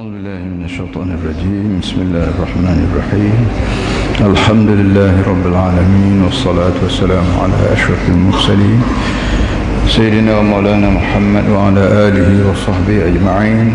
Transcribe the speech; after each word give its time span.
أعوذ 0.00 0.12
بالله 0.12 0.40
من 0.56 0.64
الشيطان 0.64 1.08
الرجيم. 1.18 1.80
بسم 1.82 1.98
الله 2.00 2.24
الرحمن 2.32 2.78
الرحيم. 2.88 3.40
الحمد 4.32 4.68
لله 4.80 5.14
رب 5.28 5.44
العالمين 5.52 6.24
والصلاة 6.24 6.76
والسلام 6.84 7.26
على 7.42 7.56
أشرف 7.76 8.08
المرسلين. 8.08 8.80
سيدنا 9.88 10.38
ومولانا 10.38 10.88
محمد 10.90 11.44
وعلى 11.52 11.84
آله 12.08 12.30
وصحبه 12.48 12.96
أجمعين. 13.12 13.68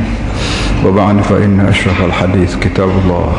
وبعد 0.85 1.21
فإن 1.21 1.59
أشرف 1.59 2.01
الحديث 2.05 2.55
كتاب 2.57 2.89
الله 2.89 3.31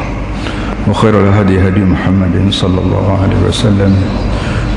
وخير 0.89 1.15
الهدي 1.27 1.69
هدي 1.69 1.81
محمد 1.81 2.37
صلى 2.51 2.81
الله 2.87 3.07
عليه 3.23 3.41
وسلم 3.49 3.93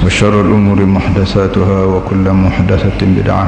وشر 0.06 0.42
الأمور 0.42 0.86
محدثاتها 0.86 1.80
وكل 1.86 2.26
محدثة 2.46 3.00
بدعة. 3.02 3.48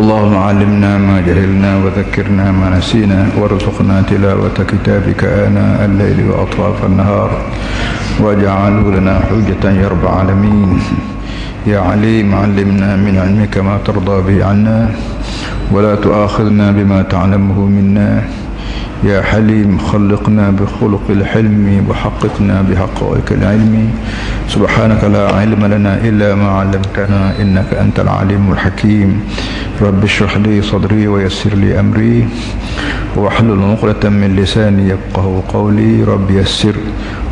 اللهم 0.00 0.36
علمنا 0.36 0.98
ما 0.98 1.20
جهلنا 1.20 1.76
وذكرنا 1.84 2.52
ما 2.52 2.66
نسينا 2.76 3.28
وارزقنا 3.38 4.02
تلاوة 4.08 4.58
كتابك 4.70 5.24
آناء 5.24 5.84
الليل 5.84 6.18
وأطراف 6.30 6.84
النهار 6.84 7.30
واجعله 8.20 8.86
لنا 8.96 9.14
حجة 9.28 9.64
يا 9.80 9.88
رب 9.88 10.04
العالمين. 10.04 10.80
يا 11.66 11.80
عليم 11.80 12.34
علمنا 12.34 12.96
من 12.96 13.14
علمك 13.18 13.58
ما 13.58 13.76
ترضى 13.84 14.16
به 14.26 14.44
عنا 14.44 14.88
ولا 15.72 15.94
تؤاخذنا 15.94 16.70
بما 16.72 17.02
تعلمه 17.02 17.58
منا. 17.76 18.22
يا 19.02 19.22
حليم 19.22 19.78
خلقنا 19.78 20.50
بخلق 20.50 21.02
الحلم 21.10 21.86
وحققنا 21.90 22.62
بحقائق 22.70 23.32
العلم. 23.32 23.90
سبحانك 24.48 25.04
لا 25.04 25.34
علم 25.34 25.58
لنا 25.66 25.98
إلا 26.06 26.34
ما 26.34 26.48
علمتنا 26.48 27.34
إنك 27.42 27.74
أنت 27.74 28.00
العليم 28.00 28.52
الحكيم. 28.52 29.20
رب 29.82 30.04
اشرح 30.04 30.36
لي 30.36 30.62
صدري 30.62 31.08
ويسر 31.08 31.54
لي 31.54 31.80
أمري. 31.80 32.28
واحلل 33.16 33.62
عقدة 33.62 34.10
من 34.10 34.36
لساني 34.38 34.94
يفقه 34.94 35.42
قولي. 35.48 36.04
رب 36.04 36.30
يسر 36.30 36.76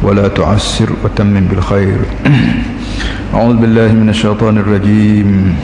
ولا 0.03 0.29
تعسر 0.29 0.91
وتمم 1.05 1.47
بالخير. 1.51 2.01
أعوذ 3.35 3.57
بالله 3.57 3.93
من 3.93 4.09
الشيطان 4.09 4.59
الرجيم. 4.59 5.55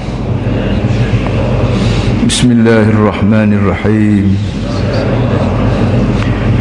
بسم 2.30 2.50
الله 2.50 2.94
الرحمن 2.94 3.50
الرحيم. 3.58 4.26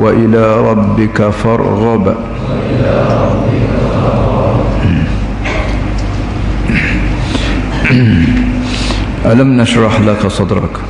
وإلى 0.00 0.44
ربك 0.60 1.18
فارغب 1.30 2.06
Alam 9.26 9.58
nashrah 9.58 9.90
laka 10.06 10.30
sadrak 10.30 10.84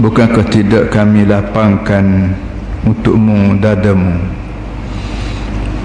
Bukankah 0.00 0.44
tidak 0.52 0.92
kami 0.92 1.24
lapangkan 1.24 2.36
Untukmu 2.84 3.56
dadamu 3.62 4.20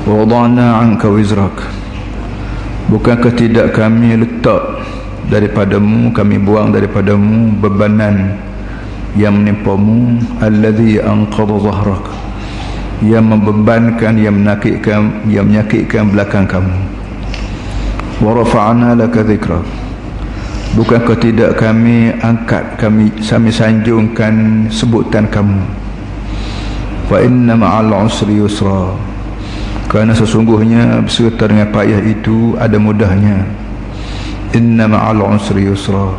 Wadana 0.04 0.84
anka 0.84 1.08
wizrak 1.08 1.64
Bukankah 2.92 3.32
tidak 3.38 3.72
kami 3.72 4.20
letak 4.20 4.84
Daripadamu 5.32 6.12
Kami 6.12 6.36
buang 6.42 6.76
daripadamu 6.76 7.56
Bebanan 7.60 8.36
yang 9.15 9.35
menimpamu 9.39 10.19
Alladhi 10.43 10.99
anqadha 10.99 11.57
zahrak. 11.63 12.05
Yang 13.03 13.25
membebankan 13.31 14.15
Yang 14.19 14.35
menyakitkan 14.43 15.03
Yang 15.31 15.45
menyakitkan 15.51 16.05
belakang 16.11 16.47
kamu. 16.51 16.75
Warafa'ana 18.23 18.95
laka 18.95 19.27
dhikrak 19.27 19.67
Bukankah 20.75 21.15
tidak 21.23 21.55
kami 21.55 22.11
angkat 22.19 22.75
kami 22.83 23.07
kami 23.23 23.51
sanjungkan 23.55 24.67
sebutan 24.75 25.31
kamu? 25.31 25.63
Fa 27.07 27.23
inna 27.23 27.55
ma'al 27.55 27.95
usri 28.03 28.43
yusra. 28.43 28.91
Kerana 29.87 30.19
sesungguhnya 30.19 30.99
beserta 31.07 31.47
dengan 31.47 31.71
payah 31.71 32.03
itu 32.03 32.59
ada 32.59 32.75
mudahnya. 32.75 33.47
Inna 34.51 34.91
ma'al 34.91 35.23
usri 35.39 35.71
yusra 35.71 36.11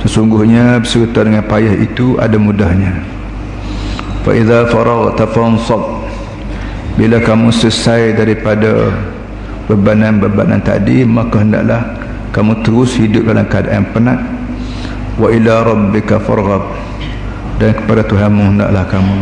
Sesungguhnya 0.00 0.80
beserta 0.80 1.20
dengan 1.20 1.44
payah 1.44 1.76
itu 1.76 2.16
ada 2.16 2.40
mudahnya. 2.40 3.04
Fa 4.24 4.32
idza 4.32 4.64
faraghta 4.72 5.28
fansab. 5.28 6.00
Bila 6.96 7.20
kamu 7.20 7.52
selesai 7.52 8.16
daripada 8.16 8.92
bebanan-bebanan 9.68 10.60
tadi 10.64 11.04
maka 11.04 11.44
hendaklah 11.44 11.84
kamu 12.32 12.64
terus 12.64 12.96
hidup 12.96 13.28
dalam 13.28 13.44
keadaan 13.44 13.84
penat. 13.92 14.20
Wa 15.20 15.28
ila 15.28 15.68
rabbika 15.68 16.16
farghab. 16.16 16.64
Dan 17.60 17.76
kepada 17.76 18.00
Tuhanmu 18.08 18.56
hendaklah 18.56 18.88
kamu 18.88 19.16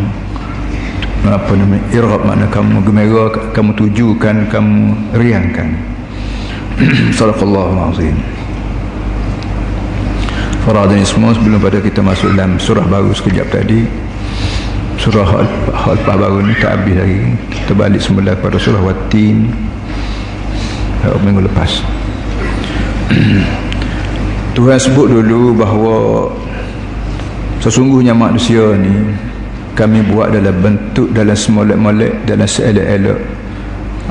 apa 1.26 1.50
nama 1.58 1.76
irghab 1.90 2.22
makna 2.22 2.46
kamu 2.46 2.78
gemera 2.86 3.26
kamu 3.50 3.70
tujukan 3.74 4.36
kamu 4.46 4.78
riangkan. 5.18 5.68
Sallallahu 7.18 7.74
alaihi 7.90 8.37
Faradhan 10.68 11.00
semua 11.00 11.32
sebelum 11.32 11.64
pada 11.64 11.80
kita 11.80 12.04
masuk 12.04 12.28
dalam 12.36 12.60
surah 12.60 12.84
baru 12.84 13.08
sekejap 13.16 13.48
tadi. 13.48 13.88
Surah 15.00 15.24
al-Fatihah 15.40 16.12
baru 16.20 16.44
ni 16.44 16.52
tak 16.60 16.76
habis 16.76 16.92
lagi. 16.92 17.24
Kita 17.48 17.72
balik 17.72 18.04
semula 18.04 18.36
pada 18.36 18.60
surah 18.60 18.84
Watin 18.84 19.48
minggu 21.24 21.40
lepas. 21.48 21.80
Tuhan 24.60 24.76
sebut 24.76 25.08
dulu 25.08 25.56
bahawa 25.56 26.28
sesungguhnya 27.64 28.12
manusia 28.12 28.76
ni 28.76 29.16
kami 29.72 30.04
buat 30.04 30.36
dalam 30.36 30.52
bentuk 30.52 31.16
dalam 31.16 31.32
semolek-molek 31.32 32.28
dalam 32.28 32.44
seelok-elok 32.44 33.18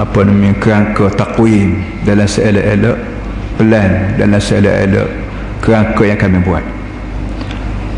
apa 0.01 0.19
namanya 0.25 0.57
kerangka 0.57 1.05
takwim? 1.13 1.85
Dalam 2.01 2.25
seelok-elok 2.25 2.97
plan 3.61 4.17
dalam 4.17 4.41
seelok-elok 4.41 5.26
kerangka 5.61 6.03
yang 6.05 6.19
kami 6.19 6.37
buat. 6.43 6.65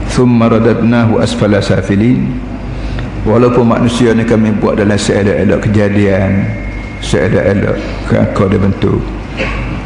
Thumma 0.09 0.49
radadnahu 0.49 1.21
asfala 1.21 1.61
safilin. 1.61 2.39
Walaupun 3.27 3.67
manusia 3.67 4.15
ni 4.15 4.23
kami 4.23 4.55
buat 4.57 4.79
dalam 4.79 4.95
seelok-elok 4.95 5.59
kejadian 5.67 6.47
seelok-elok 7.03 7.75
kerangka 8.07 8.43
dia 8.47 8.59
bentuk. 8.59 8.99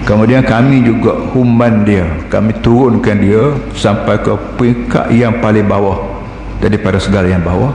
Kemudian 0.03 0.44
kami 0.44 0.83
juga 0.83 1.16
humban 1.31 1.88
dia. 1.88 2.03
Kami 2.28 2.51
turunkan 2.59 3.23
dia 3.23 3.56
Sampai 3.72 4.19
ke 4.19 4.35
peringkat 4.59 5.16
yang 5.16 5.39
paling 5.39 5.63
bawah 5.63 5.95
Daripada 6.59 7.00
segala 7.00 7.31
yang 7.31 7.39
bawah. 7.39 7.72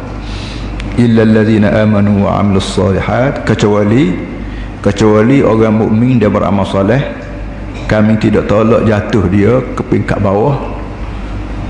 Illa 1.00 1.24
allazina 1.24 1.72
amanu 1.72 2.28
wa 2.28 2.36
amilus 2.36 2.68
salihat 2.68 3.48
Kecuali 3.48 4.12
Kecuali 4.84 5.40
orang 5.40 5.80
mukmin 5.88 6.20
dia 6.20 6.28
beramal 6.28 6.68
salih 6.68 7.00
Kami 7.88 8.20
tidak 8.20 8.44
tolak 8.44 8.84
jatuh 8.84 9.24
dia 9.32 9.64
Ke 9.72 9.80
peringkat 9.80 10.20
bawah. 10.20 10.60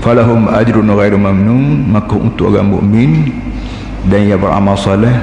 Falahum 0.03 0.51
ajrun 0.51 0.91
ghairu 0.91 1.15
mamnun 1.15 1.87
Maka 1.87 2.19
untuk 2.19 2.51
orang 2.51 2.75
mukmin 2.75 3.31
Dan 4.03 4.27
yang 4.27 4.43
beramal 4.43 4.75
salih 4.75 5.15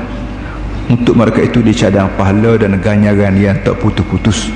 Untuk 0.89 1.13
mereka 1.13 1.45
itu 1.45 1.61
dicadang 1.61 2.09
pahala 2.17 2.57
Dan 2.57 2.81
ganjaran 2.81 3.37
yang 3.37 3.61
tak 3.61 3.77
putus-putus. 3.77 4.49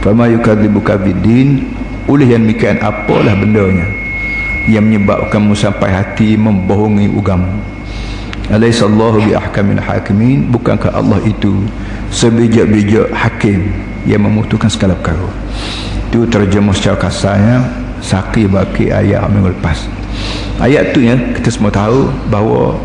Fama 0.00 0.24
yukadzibuka 0.32 0.96
bidin 0.96 1.68
Oleh 2.08 2.32
yang 2.32 2.48
demikian 2.48 2.80
apalah 2.80 3.36
bendanya 3.36 3.84
Yang 4.72 4.84
menyebabkanmu 4.88 5.52
sampai 5.52 5.92
hati 5.92 6.40
membohongi 6.40 7.12
ugamu. 7.12 7.60
Alaihissallahu 8.48 9.20
biahkamil 9.20 9.84
hakimin 9.84 10.48
Bukankah 10.48 10.96
Allah 10.96 11.20
itu 11.28 11.60
Sebijak-bijak 12.08 13.12
hakim 13.12 13.85
Yang 14.06 14.22
memutuskan 14.30 14.70
segala 14.70 14.94
perkara. 14.94 15.26
Itu 16.08 16.24
terjemah 16.30 16.72
secara 16.72 16.96
kasarnya 16.96 17.58
Saki 18.00 18.46
baki 18.46 18.94
ayat 18.94 19.26
minggu 19.28 19.52
lepas. 19.52 19.84
Ayat 20.62 20.96
tu 20.96 21.04
ya 21.04 21.12
kita 21.12 21.52
semua 21.52 21.68
tahu 21.68 22.08
Bahawa 22.32 22.78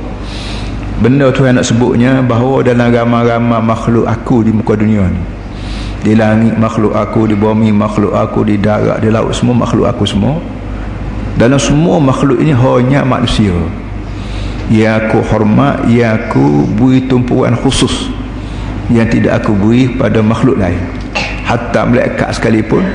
Benda 1.00 1.31
tu 1.31 1.47
yang 1.47 1.56
nak 1.56 1.65
sebutnya 1.69 2.19
Bahawa 2.25 2.65
dalam 2.65 2.91
ramai-ramai 2.91 3.62
makhluk 3.63 4.09
aku 4.09 4.44
di 4.44 4.51
muka 4.51 4.75
dunia 4.75 5.07
ni. 5.07 5.21
Di 6.01 6.18
langit 6.18 6.57
makhluk 6.57 6.97
aku 6.97 7.29
di 7.29 7.38
bumi 7.38 7.69
makhluk 7.69 8.17
aku 8.17 8.41
di 8.41 8.57
darat 8.57 9.06
di 9.06 9.13
laut 9.13 9.38
semua 9.38 9.53
makhluk 9.53 9.85
aku 9.85 10.03
semua. 10.03 10.41
Dalam 11.38 11.62
semua 11.62 12.01
makhluk 12.01 12.41
ini 12.41 12.53
hanya 12.53 13.06
manusia. 13.06 13.53
Yang 14.67 14.94
aku 14.97 15.19
hormat 15.29 15.85
yang 15.89 16.17
aku 16.17 16.65
beri 16.74 17.06
tumpuan 17.06 17.53
khusus 17.53 18.09
yang 18.91 19.07
tidak 19.07 19.41
aku 19.41 19.56
beri 19.56 19.94
pada 19.95 20.19
makhluk 20.19 20.59
lain 20.59 21.00
hatta 21.51 21.83
malaikat 21.83 22.31
sekalipun 22.31 22.88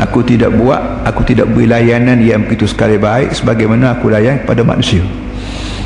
aku 0.00 0.24
tidak 0.24 0.56
buat 0.56 1.04
aku 1.04 1.20
tidak 1.28 1.52
beri 1.52 1.68
layanan 1.68 2.16
yang 2.24 2.48
begitu 2.48 2.64
sekali 2.64 2.96
baik 2.96 3.36
sebagaimana 3.36 4.00
aku 4.00 4.08
layan 4.08 4.40
pada 4.48 4.64
manusia. 4.64 5.04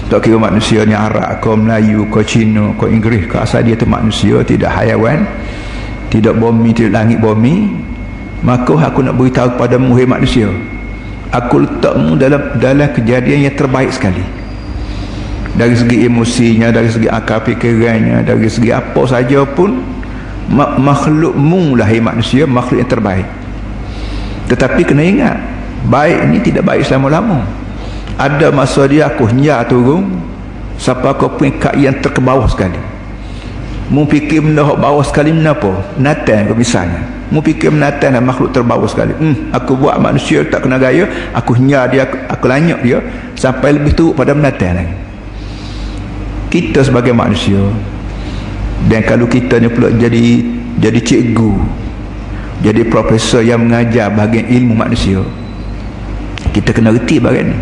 Tak 0.08 0.24
kira 0.24 0.40
manusia 0.40 0.88
ni 0.88 0.96
Arab 0.96 1.36
kau 1.44 1.52
Melayu 1.52 2.08
kau 2.08 2.24
Cina 2.24 2.72
kau 2.80 2.88
Inggeris 2.88 3.28
kau 3.28 3.44
asal 3.44 3.60
dia 3.60 3.76
tu 3.76 3.84
manusia 3.84 4.40
tidak 4.40 4.72
hayawan 4.72 5.28
tidak 6.08 6.32
bumi 6.32 6.72
tidak 6.72 6.96
langit 6.96 7.20
bumi 7.20 7.76
maka 8.40 8.72
aku 8.88 9.04
nak 9.04 9.20
beritahu 9.20 9.52
kepada 9.52 9.76
muhir 9.76 10.08
manusia 10.08 10.48
aku 11.28 11.68
letakmu 11.68 12.16
dalam 12.16 12.40
dalam 12.56 12.88
kejadian 12.88 13.52
yang 13.52 13.56
terbaik 13.58 13.92
sekali. 13.92 14.24
Dari 15.58 15.74
segi 15.74 16.06
emosinya 16.06 16.70
dari 16.70 16.88
segi 16.88 17.10
akal 17.10 17.42
fikirannya 17.42 18.22
dari 18.22 18.46
segi 18.48 18.70
apa 18.70 19.02
saja 19.04 19.42
pun 19.44 19.97
makhlukmu 20.52 21.76
lah 21.76 21.88
manusia 22.00 22.48
makhluk 22.48 22.80
yang 22.80 22.90
terbaik. 22.90 23.28
Tetapi 24.48 24.80
kena 24.88 25.04
ingat 25.04 25.36
baik 25.86 26.24
ini 26.24 26.38
tidak 26.40 26.64
baik 26.64 26.82
selama-lama. 26.88 27.44
Ada 28.18 28.50
masa 28.50 28.88
dia 28.88 29.06
aku 29.06 29.28
hanya 29.28 29.62
turun 29.68 30.18
siapa 30.80 31.14
kau 31.14 31.30
peringkat 31.36 31.76
yang 31.78 31.94
terkebawah 32.00 32.48
sekali. 32.48 32.80
Mu 33.88 34.04
fikir 34.04 34.44
benda 34.44 34.68
bawah 34.76 35.00
sekali 35.04 35.32
kenapa 35.32 35.84
natan 35.96 36.48
ke 36.48 36.54
misalnya. 36.56 37.00
Mu 37.28 37.44
fikir 37.44 37.72
natan 37.72 38.16
dan 38.16 38.24
makhluk 38.24 38.52
terbawah 38.52 38.88
sekali. 38.88 39.12
Hmm, 39.16 39.52
aku 39.52 39.76
buat 39.76 40.00
manusia 40.00 40.44
tak 40.48 40.64
kena 40.64 40.80
gaya 40.80 41.08
aku 41.36 41.56
hanya 41.56 41.84
dia 41.88 42.08
aku, 42.08 42.16
aku 42.24 42.44
lanyak 42.48 42.80
dia 42.80 42.98
sampai 43.36 43.76
lebih 43.76 43.92
teruk 43.92 44.16
pada 44.16 44.32
natan 44.32 44.80
lagi. 44.80 44.96
Kita 46.48 46.80
sebagai 46.80 47.12
manusia 47.12 47.60
dan 48.86 49.02
kalau 49.02 49.26
kita 49.26 49.58
ni 49.58 49.66
pula 49.66 49.90
jadi 49.90 50.46
jadi 50.78 51.00
cikgu 51.02 51.52
jadi 52.62 52.86
profesor 52.86 53.42
yang 53.42 53.66
mengajar 53.66 54.10
bahagian 54.14 54.46
ilmu 54.46 54.78
manusia 54.78 55.26
kita 56.52 56.74
kena 56.74 56.94
reti 56.94 57.20
bahagian 57.20 57.54
ni. 57.54 57.58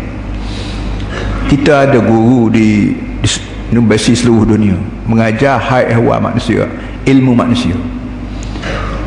Kita 1.47 1.87
ada 1.87 1.99
guru 2.03 2.51
di, 2.51 2.91
di 3.23 3.29
universiti 3.71 4.19
seluruh 4.19 4.57
dunia 4.57 4.75
mengajar 5.07 5.59
hai 5.59 5.95
ehwal 5.95 6.19
manusia 6.19 6.67
ilmu 7.07 7.31
manusia. 7.31 7.75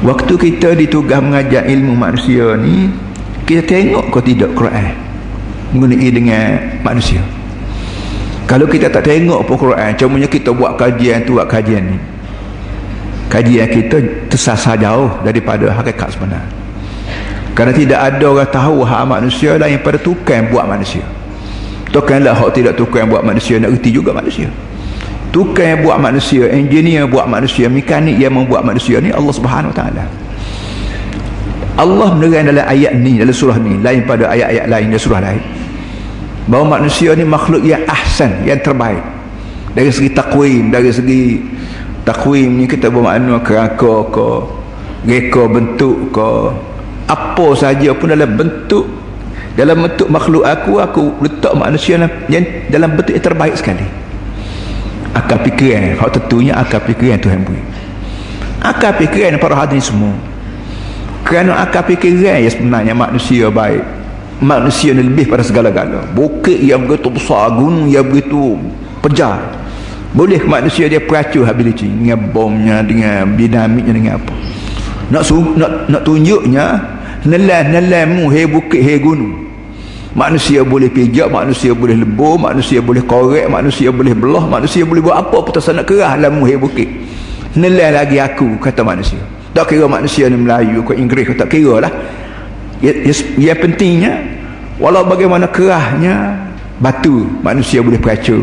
Waktu 0.01 0.33
kita 0.41 0.73
ditugas 0.73 1.21
mengajar 1.21 1.69
ilmu 1.69 1.93
manusia 1.93 2.57
ni 2.57 2.89
kita 3.45 3.67
tengok 3.69 4.09
kau 4.09 4.25
tidak 4.25 4.57
Quran 4.57 4.97
mengenai 5.77 6.09
dengan 6.09 6.47
manusia 6.81 7.21
kalau 8.51 8.67
kita 8.67 8.91
tak 8.91 9.07
tengok 9.07 9.47
pun 9.47 9.55
Quran 9.55 9.95
cumanya 9.95 10.27
kita 10.27 10.51
buat 10.51 10.75
kajian 10.75 11.23
tu 11.23 11.39
buat 11.39 11.47
kajian 11.47 11.87
ni. 11.87 11.99
Kajian 13.31 13.71
kita 13.71 14.03
tersasar 14.27 14.75
jauh 14.75 15.07
daripada 15.23 15.71
hakikat 15.71 16.19
sebenar. 16.19 16.43
Kerana 17.55 17.71
tidak 17.71 18.03
ada 18.03 18.27
orang 18.27 18.51
tahu 18.51 18.83
hak 18.83 19.07
manusia 19.07 19.55
lain 19.55 19.79
pada 19.79 20.03
tukang 20.03 20.51
buat 20.51 20.67
manusia. 20.67 21.07
Tukanglah 21.95 22.35
hak 22.35 22.51
tidak 22.51 22.75
tukang 22.75 23.07
buat 23.07 23.23
manusia 23.23 23.63
nak 23.63 23.71
reti 23.71 23.95
juga 23.95 24.11
manusia. 24.11 24.51
Tukang 25.31 25.87
buat 25.87 26.03
manusia 26.03 26.51
engineer 26.51 27.07
buat 27.07 27.31
manusia 27.31 27.71
mekanik 27.71 28.19
yang 28.19 28.35
membuat 28.35 28.67
manusia 28.67 28.99
ni 28.99 29.15
Allah 29.15 29.31
subhanahu 29.31 29.71
wa 29.71 29.79
ta'ala. 29.79 30.05
Allah 31.79 32.09
menerang 32.19 32.51
dalam 32.51 32.67
ayat 32.67 32.99
ni 32.99 33.23
dalam 33.23 33.31
surah 33.31 33.63
ni 33.63 33.79
lain 33.79 34.03
pada 34.11 34.27
ayat-ayat 34.27 34.67
lain 34.67 34.87
dalam 34.91 35.05
surah 35.07 35.23
lain 35.23 35.60
bahawa 36.49 36.81
manusia 36.81 37.13
ni 37.13 37.27
makhluk 37.27 37.61
yang 37.61 37.83
ahsan 37.85 38.47
yang 38.47 38.61
terbaik. 38.63 39.03
Dari 39.71 39.91
segi 39.93 40.11
takwim 40.11 40.73
dari 40.73 40.91
segi 40.91 41.39
takwim 42.03 42.59
ni 42.59 42.65
kita 42.67 42.91
bermakna 42.91 43.39
kerangka 43.45 43.97
ke 44.11 44.29
reka 45.07 45.43
bentuk 45.47 45.97
ke 46.11 46.29
apa 47.11 47.47
saja 47.59 47.91
pun 47.95 48.11
dalam 48.11 48.35
bentuk 48.35 48.87
dalam 49.55 49.87
bentuk 49.87 50.09
makhluk 50.11 50.47
aku 50.47 50.73
aku 50.79 51.03
letak 51.23 51.53
manusia 51.55 51.99
yang 52.31 52.45
dalam 52.71 52.95
bentuk 52.95 53.15
yang 53.15 53.27
terbaik 53.27 53.55
sekali. 53.59 53.87
Akal 55.11 55.43
fikiran 55.43 55.99
hak 55.99 56.11
tentunya 56.15 56.55
akal 56.55 56.79
fikiran 56.87 57.19
Tuhan 57.19 57.43
beri. 57.43 57.63
Akal 58.63 58.95
fikiran 58.95 59.39
para 59.43 59.59
hadirin 59.59 59.83
semua. 59.83 60.15
Kerana 61.27 61.63
akal 61.63 61.83
fikiran 61.87 62.43
yang 62.43 62.51
sebenarnya 62.51 62.95
manusia 62.95 63.51
baik 63.51 64.00
manusia 64.41 64.97
ni 64.97 65.05
lebih 65.05 65.29
pada 65.29 65.45
segala-gala 65.45 66.09
bukit 66.17 66.57
yang 66.65 66.89
begitu 66.89 67.13
besar 67.13 67.53
gunung 67.53 67.87
yang 67.93 68.09
begitu 68.09 68.57
pejar. 69.05 69.39
Boleh 70.11 70.43
manusia 70.43 70.91
dia 70.91 70.99
peracur 70.99 71.47
ability 71.47 71.87
dengan 71.87 72.19
bomnya 72.35 72.83
dengan 72.83 73.31
dinamiknya 73.39 73.93
dengan 73.95 74.13
apa. 74.19 74.35
Nak 75.15 75.23
nak 75.55 75.71
nak 75.87 76.03
tunjuknya 76.03 76.67
nelan 77.29 77.65
nelan 77.71 78.05
mu 78.11 78.27
he 78.33 78.43
bukit 78.49 78.83
he 78.83 78.99
gunung. 78.99 79.47
Manusia 80.11 80.67
boleh 80.67 80.91
pijak 80.91 81.31
manusia 81.31 81.71
boleh 81.71 81.95
lebur 81.95 82.35
manusia 82.35 82.83
boleh 82.83 83.07
korek 83.07 83.47
manusia 83.47 83.95
boleh 83.95 84.11
belah 84.11 84.43
manusia 84.43 84.83
boleh 84.83 84.99
buat 84.99 85.23
apa 85.23 85.39
pun 85.39 85.55
tak 85.55 85.71
nak 85.71 85.87
kerah 85.87 86.19
dalam 86.19 86.43
mu 86.43 86.49
he 86.51 86.59
bukit. 86.59 86.91
Nelan 87.55 87.95
lagi 87.95 88.19
aku 88.19 88.59
kata 88.59 88.83
manusia. 88.83 89.23
Tak 89.55 89.71
kira 89.71 89.87
manusia 89.87 90.27
ni 90.27 90.39
Melayu 90.39 90.83
ke 90.83 90.95
Inggeris 90.99 91.35
tak 91.39 91.51
kira 91.51 91.83
lah 91.83 91.93
ya, 92.81 92.93
ya, 92.93 93.15
ya 93.39 93.55
pentingnya. 93.57 94.13
Walau 94.81 95.05
bagaimana 95.05 95.45
kerahnya 95.45 96.33
batu 96.81 97.29
manusia 97.45 97.85
boleh 97.85 98.01
peracur 98.01 98.41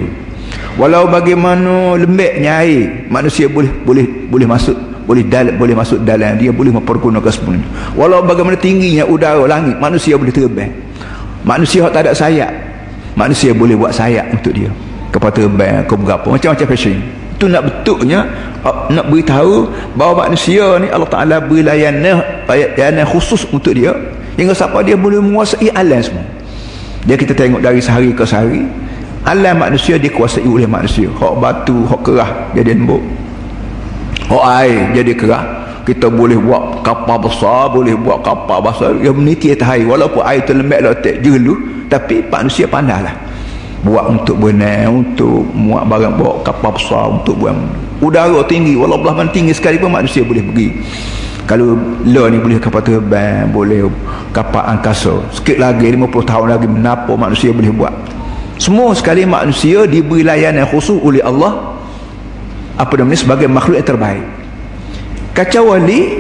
walau 0.78 1.10
bagaimana 1.10 1.98
lembeknya 1.98 2.62
air 2.62 3.10
manusia 3.10 3.50
boleh 3.50 3.70
boleh 3.82 4.06
boleh 4.30 4.46
masuk 4.46 4.78
boleh 5.08 5.24
dal, 5.26 5.56
boleh 5.58 5.74
masuk 5.74 6.04
dalam 6.06 6.38
dia 6.38 6.54
boleh 6.54 6.70
mempergunakan 6.70 7.34
sepenuhnya 7.34 7.68
walau 7.98 8.22
bagaimana 8.22 8.56
tingginya 8.56 9.04
udara 9.10 9.44
langit 9.50 9.76
manusia 9.82 10.16
boleh 10.16 10.32
terbang. 10.32 10.72
Manusia 11.48 11.88
tak 11.90 12.06
ada 12.06 12.14
sayap 12.14 12.52
manusia 13.18 13.56
boleh 13.56 13.74
buat 13.74 13.96
sayap 13.96 14.30
untuk 14.36 14.54
dia. 14.54 14.70
Kapal 15.10 15.32
terbang 15.32 15.82
ke 15.88 15.96
berapa 15.96 16.28
macam-macam 16.28 16.68
fashion. 16.76 17.00
Itu 17.40 17.48
nak 17.48 17.64
betulnya 17.66 18.28
uh, 18.68 18.92
nak 18.92 19.08
beritahu 19.08 19.72
bahawa 19.96 20.28
manusia 20.28 20.76
ni 20.82 20.92
Allah 20.92 21.08
Ta'ala 21.08 21.38
beri 21.40 21.64
layanan, 21.64 22.20
layanan 22.50 23.08
khusus 23.08 23.48
untuk 23.50 23.72
dia 23.78 23.96
hingga 24.38 24.54
siapa 24.54 24.86
dia 24.86 24.94
boleh 24.94 25.20
menguasai 25.20 25.74
alam 25.74 26.00
semua. 26.00 26.24
Dia 27.04 27.18
kita 27.18 27.34
tengok 27.34 27.60
dari 27.60 27.82
sehari 27.82 28.14
ke 28.14 28.24
sehari 28.24 28.64
alam 29.28 29.60
manusia 29.60 30.00
dikuasai 30.00 30.48
oleh 30.48 30.70
manusia. 30.70 31.12
Hak 31.12 31.34
batu 31.42 31.84
hak 31.90 32.02
kerah 32.06 32.32
jadi 32.56 32.78
embuk. 32.78 33.04
Hak 34.30 34.44
air 34.64 34.80
jadi 34.96 35.12
kerah. 35.18 35.44
Kita 35.84 36.12
boleh 36.12 36.36
buat 36.36 36.84
kapal 36.84 37.20
besar 37.20 37.72
boleh 37.72 37.96
buat 37.98 38.24
kapal 38.24 38.64
besar. 38.64 38.96
Yang 39.02 39.16
meniti 39.20 39.48
atas 39.52 39.68
air. 39.74 39.84
Walaupun 39.84 40.24
air 40.24 40.46
terlembab 40.46 40.80
letak 40.80 41.20
jelu 41.20 41.58
tapi 41.92 42.24
manusia 42.28 42.68
pandai 42.68 43.04
lah 43.04 43.16
buat 43.78 44.10
untuk 44.10 44.36
benang 44.42 45.06
untuk 45.06 45.48
muat 45.56 45.88
barang 45.88 46.20
bawa 46.20 46.44
kapal 46.44 46.76
besar 46.76 47.08
untuk 47.08 47.40
buat 47.40 47.56
udara 48.00 48.44
tinggi. 48.48 48.78
Walaupun 48.78 49.32
tinggi 49.34 49.52
sekali 49.52 49.76
pun 49.82 49.92
manusia 49.92 50.24
boleh 50.24 50.44
pergi 50.44 50.68
kalau 51.48 51.80
lo 52.04 52.28
ni 52.28 52.44
boleh 52.44 52.60
kapal 52.60 52.84
terbang 52.84 53.48
boleh 53.48 53.88
kapal 54.36 54.68
angkasa. 54.68 55.16
Sikit 55.32 55.56
lagi 55.64 55.88
50 55.88 56.12
tahun 56.28 56.48
lagi 56.52 56.68
menapa 56.68 57.16
manusia 57.16 57.56
boleh 57.56 57.72
buat. 57.72 57.96
Semua 58.60 58.92
sekali 58.92 59.24
manusia 59.24 59.88
diberi 59.88 60.28
layanan 60.28 60.68
khusus 60.68 61.00
oleh 61.00 61.24
Allah 61.24 61.80
apa 62.76 62.94
namanya 63.00 63.24
sebagai 63.24 63.48
makhluk 63.48 63.80
yang 63.80 63.88
terbaik. 63.88 64.26
Kacau 65.32 65.72
wali 65.72 66.20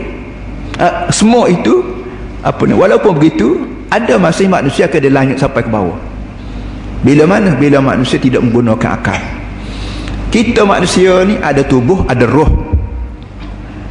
uh, 0.79 1.11
semua 1.11 1.51
itu 1.51 1.83
apa 2.39 2.63
ni 2.63 2.71
walaupun 2.71 3.19
begitu 3.19 3.67
ada 3.91 4.15
masih 4.15 4.47
manusia 4.47 4.87
akan 4.87 5.01
dilanyut 5.11 5.37
sampai 5.43 5.59
ke 5.59 5.67
bawah. 5.67 5.99
Bila 7.03 7.27
mana? 7.27 7.51
Bila 7.51 7.83
manusia 7.83 8.15
tidak 8.15 8.47
menggunakan 8.47 8.95
akal. 8.95 9.19
Kita 10.31 10.63
manusia 10.63 11.27
ni 11.27 11.35
ada 11.43 11.67
tubuh 11.67 12.07
ada 12.07 12.23
roh. 12.23 12.47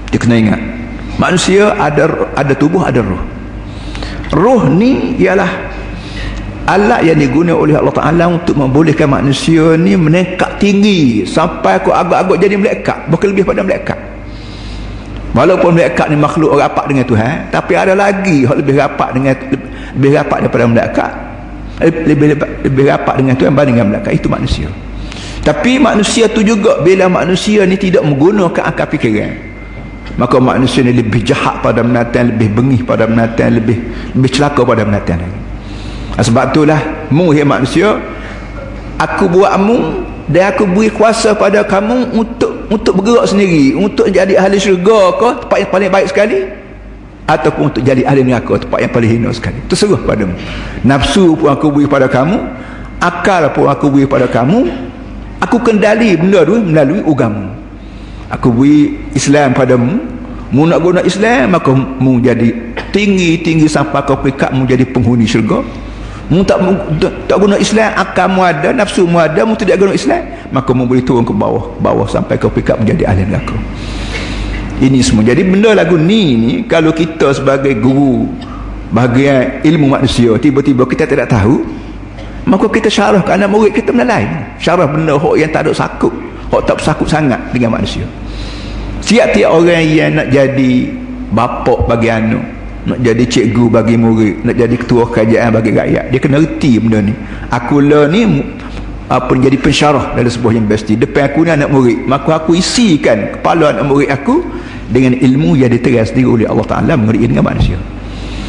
Dia 0.09 0.17
kena 0.17 0.41
ingat 0.41 0.76
manusia 1.17 1.73
ada 1.77 2.29
ada 2.37 2.53
tubuh 2.53 2.85
ada 2.85 3.01
roh 3.01 3.21
roh 4.33 4.69
ni 4.69 5.17
ialah 5.17 5.49
alat 6.67 7.07
yang 7.07 7.19
digunakan 7.19 7.57
oleh 7.57 7.75
Allah 7.79 7.95
Ta'ala 7.95 8.25
untuk 8.27 8.59
membolehkan 8.59 9.07
manusia 9.07 9.79
ni 9.79 9.95
menekak 9.95 10.59
tinggi 10.59 11.23
sampai 11.23 11.79
aku 11.79 11.95
agak-agak 11.95 12.37
jadi 12.43 12.55
melekat 12.59 12.99
bukan 13.07 13.27
lebih 13.33 13.45
pada 13.47 13.63
melekat. 13.63 13.99
Walaupun 15.37 15.77
melekat 15.77 16.09
ni 16.11 16.17
makhluk 16.17 16.57
rapat 16.57 16.91
dengan 16.91 17.05
Tuhan 17.07 17.53
tapi 17.53 17.73
ada 17.77 17.95
lagi 17.95 18.49
yang 18.49 18.57
lebih 18.57 18.75
rapat 18.83 19.09
dengan 19.15 19.35
lebih 19.95 20.11
rapat 20.17 20.39
daripada 20.43 20.65
melekat. 20.67 21.13
Lebih, 21.77 22.27
lebih, 22.35 22.49
lebih 22.67 22.85
rapat 22.89 23.15
dengan 23.21 23.35
Tuhan 23.37 23.51
berbanding 23.53 23.87
melekat. 23.87 24.13
Itu 24.17 24.27
manusia. 24.33 24.67
Tapi 25.47 25.79
manusia 25.79 26.27
tu 26.27 26.43
juga 26.43 26.83
bila 26.83 27.07
manusia 27.07 27.63
ni 27.63 27.79
tidak 27.79 28.03
menggunakan 28.03 28.67
akal 28.67 28.91
fikiran 28.91 29.56
maka 30.17 30.41
manusia 30.41 30.81
ni 30.81 30.97
lebih 30.97 31.21
jahat 31.21 31.61
pada 31.61 31.85
menatan 31.85 32.33
lebih 32.33 32.49
bengih 32.57 32.81
pada 32.83 33.05
menatan 33.05 33.61
lebih 33.61 33.79
lebih 34.17 34.31
celaka 34.33 34.65
pada 34.65 34.83
menatan 34.85 35.21
lagi. 35.21 35.41
Sebab 36.17 36.57
itulah 36.57 36.81
mu 37.13 37.37
ya 37.37 37.45
manusia 37.45 38.01
aku 38.97 39.29
buat 39.29 39.53
mu 39.61 40.05
dan 40.27 40.57
aku 40.57 40.65
beri 40.65 40.89
kuasa 40.89 41.37
pada 41.37 41.61
kamu 41.63 42.17
untuk 42.17 42.67
untuk 42.73 42.99
bergerak 42.99 43.29
sendiri 43.29 43.77
untuk 43.77 44.09
jadi 44.09 44.41
ahli 44.41 44.57
syurga 44.57 45.15
ke 45.21 45.29
tempat 45.45 45.59
yang 45.61 45.71
paling 45.71 45.91
baik 45.93 46.07
sekali 46.09 46.39
ataupun 47.29 47.63
untuk 47.69 47.83
jadi 47.85 48.03
ahli 48.09 48.25
neraka 48.25 48.65
tempat 48.65 48.79
yang 48.81 48.93
paling 48.97 49.11
hina 49.13 49.31
sekali. 49.37 49.61
Terserah 49.69 50.01
padamu 50.01 50.33
nafsu 50.81 51.37
pun 51.37 51.53
aku 51.53 51.69
beri 51.69 51.85
pada 51.85 52.09
kamu 52.09 52.41
akal 53.05 53.53
pun 53.53 53.69
aku 53.69 53.87
beri 53.93 54.09
pada 54.09 54.25
kamu 54.25 54.65
aku 55.45 55.61
kendali 55.61 56.17
benda 56.17 56.41
tu 56.49 56.57
melalui 56.65 57.05
agama 57.05 57.66
aku 58.31 58.49
beri 58.51 58.99
Islam 59.15 59.55
padamu. 59.55 60.03
Mu 60.55 60.63
nak 60.63 60.79
guna 60.79 61.03
Islam 61.03 61.59
maka 61.59 61.75
mu 61.75 62.23
jadi 62.23 62.55
tinggi-tinggi 62.95 63.67
sampai 63.67 64.07
kau 64.07 64.15
pekat 64.15 64.55
mu 64.55 64.63
jadi 64.63 64.87
penghuni 64.87 65.27
syurga. 65.27 65.63
Mu 66.27 66.43
tak, 66.43 66.59
tak, 66.99 67.13
tak 67.31 67.37
guna 67.39 67.59
Islam 67.59 67.91
akal 67.95 68.27
mu 68.31 68.43
ada 68.47 68.71
nafsu 68.71 69.07
mu 69.07 69.19
ada 69.19 69.43
mu 69.43 69.59
tidak 69.59 69.83
guna 69.83 69.93
Islam. 69.95 70.23
Maka 70.55 70.71
mu 70.71 70.87
boleh 70.87 71.03
turun 71.03 71.27
ke 71.27 71.35
bawah 71.35 71.75
bawah 71.83 72.07
sampai 72.07 72.39
kau 72.39 72.51
pick 72.51 72.71
menjadi 72.79 73.11
ahli 73.11 73.27
neraka. 73.27 73.59
Ini 74.77 75.01
semua. 75.03 75.25
Jadi 75.27 75.43
benda 75.43 75.75
lagu 75.75 75.99
ni 75.99 76.37
ni 76.37 76.53
kalau 76.69 76.95
kita 76.95 77.35
sebagai 77.35 77.75
guru 77.83 78.29
bahagian 78.95 79.67
ilmu 79.67 79.99
manusia 79.99 80.31
tiba-tiba 80.39 80.87
kita 80.87 81.11
tidak 81.11 81.27
tahu 81.27 81.67
maka 82.47 82.71
kita 82.71 82.87
syarah 82.87 83.19
kerana 83.27 83.51
murid 83.51 83.75
kita 83.75 83.91
lain. 83.91 84.31
Syarah 84.63 84.87
benda 84.87 85.19
hok 85.19 85.35
yang 85.35 85.51
tak 85.51 85.67
ada 85.67 85.75
sakut 85.75 86.26
hok 86.51 86.63
tak 86.67 86.79
sakut 86.83 87.09
sangat 87.09 87.39
dengan 87.51 87.75
manusia. 87.79 88.07
Siap-tiap 89.03 89.51
orang 89.51 89.87
yang 89.87 90.19
nak 90.19 90.29
jadi 90.35 90.73
bapak 91.31 91.87
bagi 91.87 92.11
anak 92.11 92.45
nak 92.87 93.03
jadi 93.03 93.25
cikgu 93.27 93.67
bagi 93.67 93.99
murid 93.99 94.47
nak 94.47 94.55
jadi 94.55 94.75
ketua 94.79 95.11
kerajaan 95.11 95.51
bagi 95.51 95.75
rakyat 95.75 96.05
dia 96.15 96.19
kena 96.23 96.39
reti 96.39 96.79
benda 96.79 97.03
ni. 97.03 97.15
Aku 97.51 97.83
lah 97.83 98.07
ni 98.07 98.23
apa 99.07 99.31
jadi 99.39 99.55
pensyarah 99.59 100.19
dalam 100.19 100.31
sebuah 100.31 100.55
universiti. 100.55 100.99
Depan 100.99 101.31
aku 101.31 101.47
ni 101.47 101.51
anak 101.55 101.71
murid. 101.71 101.99
Maka 102.07 102.43
aku 102.43 102.59
isikan 102.59 103.39
kepala 103.39 103.75
anak 103.75 103.85
murid 103.87 104.11
aku 104.11 104.43
dengan 104.91 105.15
ilmu 105.19 105.59
yang 105.59 105.71
diteras 105.71 106.15
diri 106.15 106.27
oleh 106.27 106.47
Allah 106.47 106.67
Ta'ala 106.67 106.95
mengenai 106.95 107.27
dengan 107.27 107.47
manusia. 107.47 107.79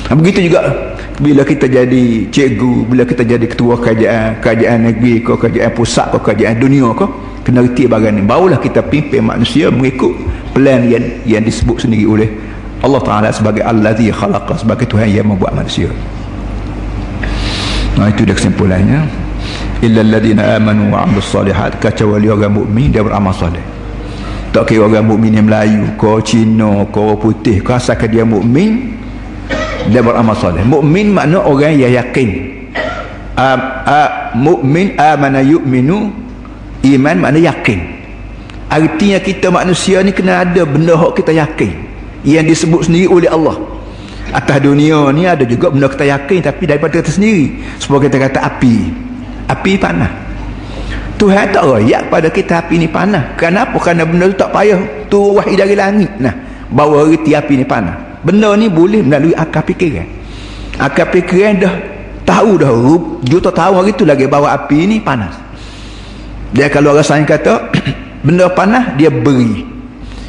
Begitu 0.07 0.47
juga 0.47 0.93
bila 1.17 1.41
kita 1.41 1.65
jadi 1.65 2.29
cikgu 2.29 2.73
bila 2.87 3.03
kita 3.03 3.25
jadi 3.25 3.43
ketua 3.43 3.75
kerajaan 3.81 4.37
kerajaan 4.37 4.85
negeri 4.85 5.25
ke 5.25 5.33
kerajaan 5.33 5.71
pusat 5.73 6.13
ke 6.13 6.17
kerajaan 6.21 6.61
dunia 6.61 6.93
ke 6.93 7.05
kena 7.47 7.63
reti 7.63 7.87
bagian 7.87 8.19
ni. 8.19 8.27
Barulah 8.27 8.59
kita 8.59 8.83
pimpin 8.83 9.23
manusia 9.23 9.71
mengikut 9.71 10.11
plan 10.51 10.83
yang 10.83 11.23
yang 11.23 11.39
disebut 11.47 11.87
sendiri 11.87 12.03
oleh 12.03 12.27
Allah 12.83 12.99
Ta'ala 12.99 13.31
sebagai 13.31 13.63
Allazi 13.63 14.11
khalaqa 14.11 14.59
sebagai 14.59 14.83
Tuhan 14.83 15.07
yang 15.07 15.31
membuat 15.31 15.55
manusia. 15.55 15.87
Nah 17.95 18.11
itu 18.11 18.27
dia 18.27 18.35
kesimpulannya. 18.35 19.07
Illa 19.79 20.03
alladhina 20.03 20.59
amanu 20.59 20.91
wa 20.91 21.07
amilus 21.07 21.31
salihat 21.31 21.79
kecuali 21.79 22.27
orang 22.27 22.51
mukmin 22.51 22.91
dia 22.91 22.99
beramal 22.99 23.31
soleh. 23.31 23.63
Tak 24.51 24.67
kira 24.67 24.83
orang 24.83 25.07
mukmin 25.07 25.37
yang 25.37 25.47
Melayu 25.47 25.95
ko 25.95 26.19
Cina 26.19 26.83
ko 26.91 27.15
putih 27.15 27.63
ko 27.63 27.77
asalkan 27.77 28.11
dia 28.11 28.27
mukmin 28.27 28.97
dia 29.87 30.03
beramal 30.03 30.35
soleh. 30.35 30.65
Mukmin 30.67 31.15
makna 31.15 31.39
orang 31.45 31.79
yang 31.79 31.95
yakin. 31.95 32.59
A, 33.37 33.49
a, 33.85 34.01
mukmin 34.33 34.97
amana 34.97 35.45
yu'minu 35.45 36.26
iman 36.83 37.15
makna 37.17 37.39
yakin. 37.41 37.79
Artinya 38.67 39.19
kita 39.23 39.47
manusia 39.47 40.03
ni 40.03 40.11
kena 40.11 40.43
ada 40.43 40.67
benda 40.67 40.93
yang 40.93 41.15
kita 41.15 41.31
yakin. 41.31 41.71
Yang 42.27 42.45
disebut 42.53 42.81
sendiri 42.91 43.07
oleh 43.07 43.29
Allah. 43.31 43.55
Atas 44.35 44.59
dunia 44.59 45.07
ni 45.15 45.23
ada 45.23 45.47
juga 45.47 45.71
benda 45.71 45.87
kita 45.87 46.03
yakin 46.03 46.39
tapi 46.43 46.63
daripada 46.67 46.99
kita 46.99 47.11
sendiri. 47.15 47.63
Sebab 47.79 48.03
kita 48.03 48.19
kata 48.19 48.39
api. 48.43 48.75
Api 49.47 49.71
panah. 49.79 50.11
Tuhan 51.17 51.49
tak 51.49 51.63
rayak 51.65 52.11
pada 52.11 52.27
kita 52.29 52.61
api 52.61 52.75
ni 52.77 52.87
panah. 52.91 53.33
Kenapa? 53.39 53.79
kerana 53.79 54.03
benda 54.03 54.29
tu 54.29 54.37
tak 54.37 54.51
payah 54.51 54.79
tu 55.07 55.39
wahai 55.39 55.55
dari 55.55 55.73
langit. 55.73 56.11
Nah 56.19 56.35
bawa 56.67 57.07
reti 57.07 57.31
api 57.31 57.63
ni 57.63 57.65
panah. 57.65 58.19
Benda 58.21 58.51
ni 58.59 58.67
boleh 58.67 58.99
melalui 58.99 59.31
akal 59.31 59.63
fikiran 59.63 60.17
akal 60.77 61.09
fikiran 61.09 61.57
dah 61.57 61.73
tahu 62.23 62.61
dah 62.61 62.71
juta 63.25 63.49
tahun 63.49 63.81
hari 63.81 63.91
tu 63.97 64.05
lagi 64.05 64.29
bawa 64.29 64.53
api 64.53 64.85
ni 64.85 64.97
panas 65.01 65.33
dia 66.55 66.71
kalau 66.71 66.95
orang 66.95 67.03
sains 67.03 67.27
kata 67.27 67.71
benda 68.25 68.47
panah 68.51 68.95
dia 68.95 69.11
beri. 69.11 69.67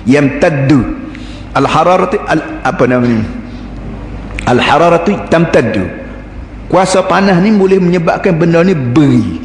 Yang 0.08 0.40
tadu 0.40 0.80
al 1.52 1.66
hararati 1.68 2.16
al 2.26 2.40
apa 2.64 2.84
namanya? 2.88 3.22
Al 4.48 4.58
hararati 4.58 5.14
tamtaddu. 5.28 5.84
Kuasa 6.68 7.04
panas 7.04 7.40
ni 7.40 7.52
boleh 7.52 7.80
menyebabkan 7.80 8.34
benda 8.34 8.64
ni 8.64 8.74
beri. 8.74 9.40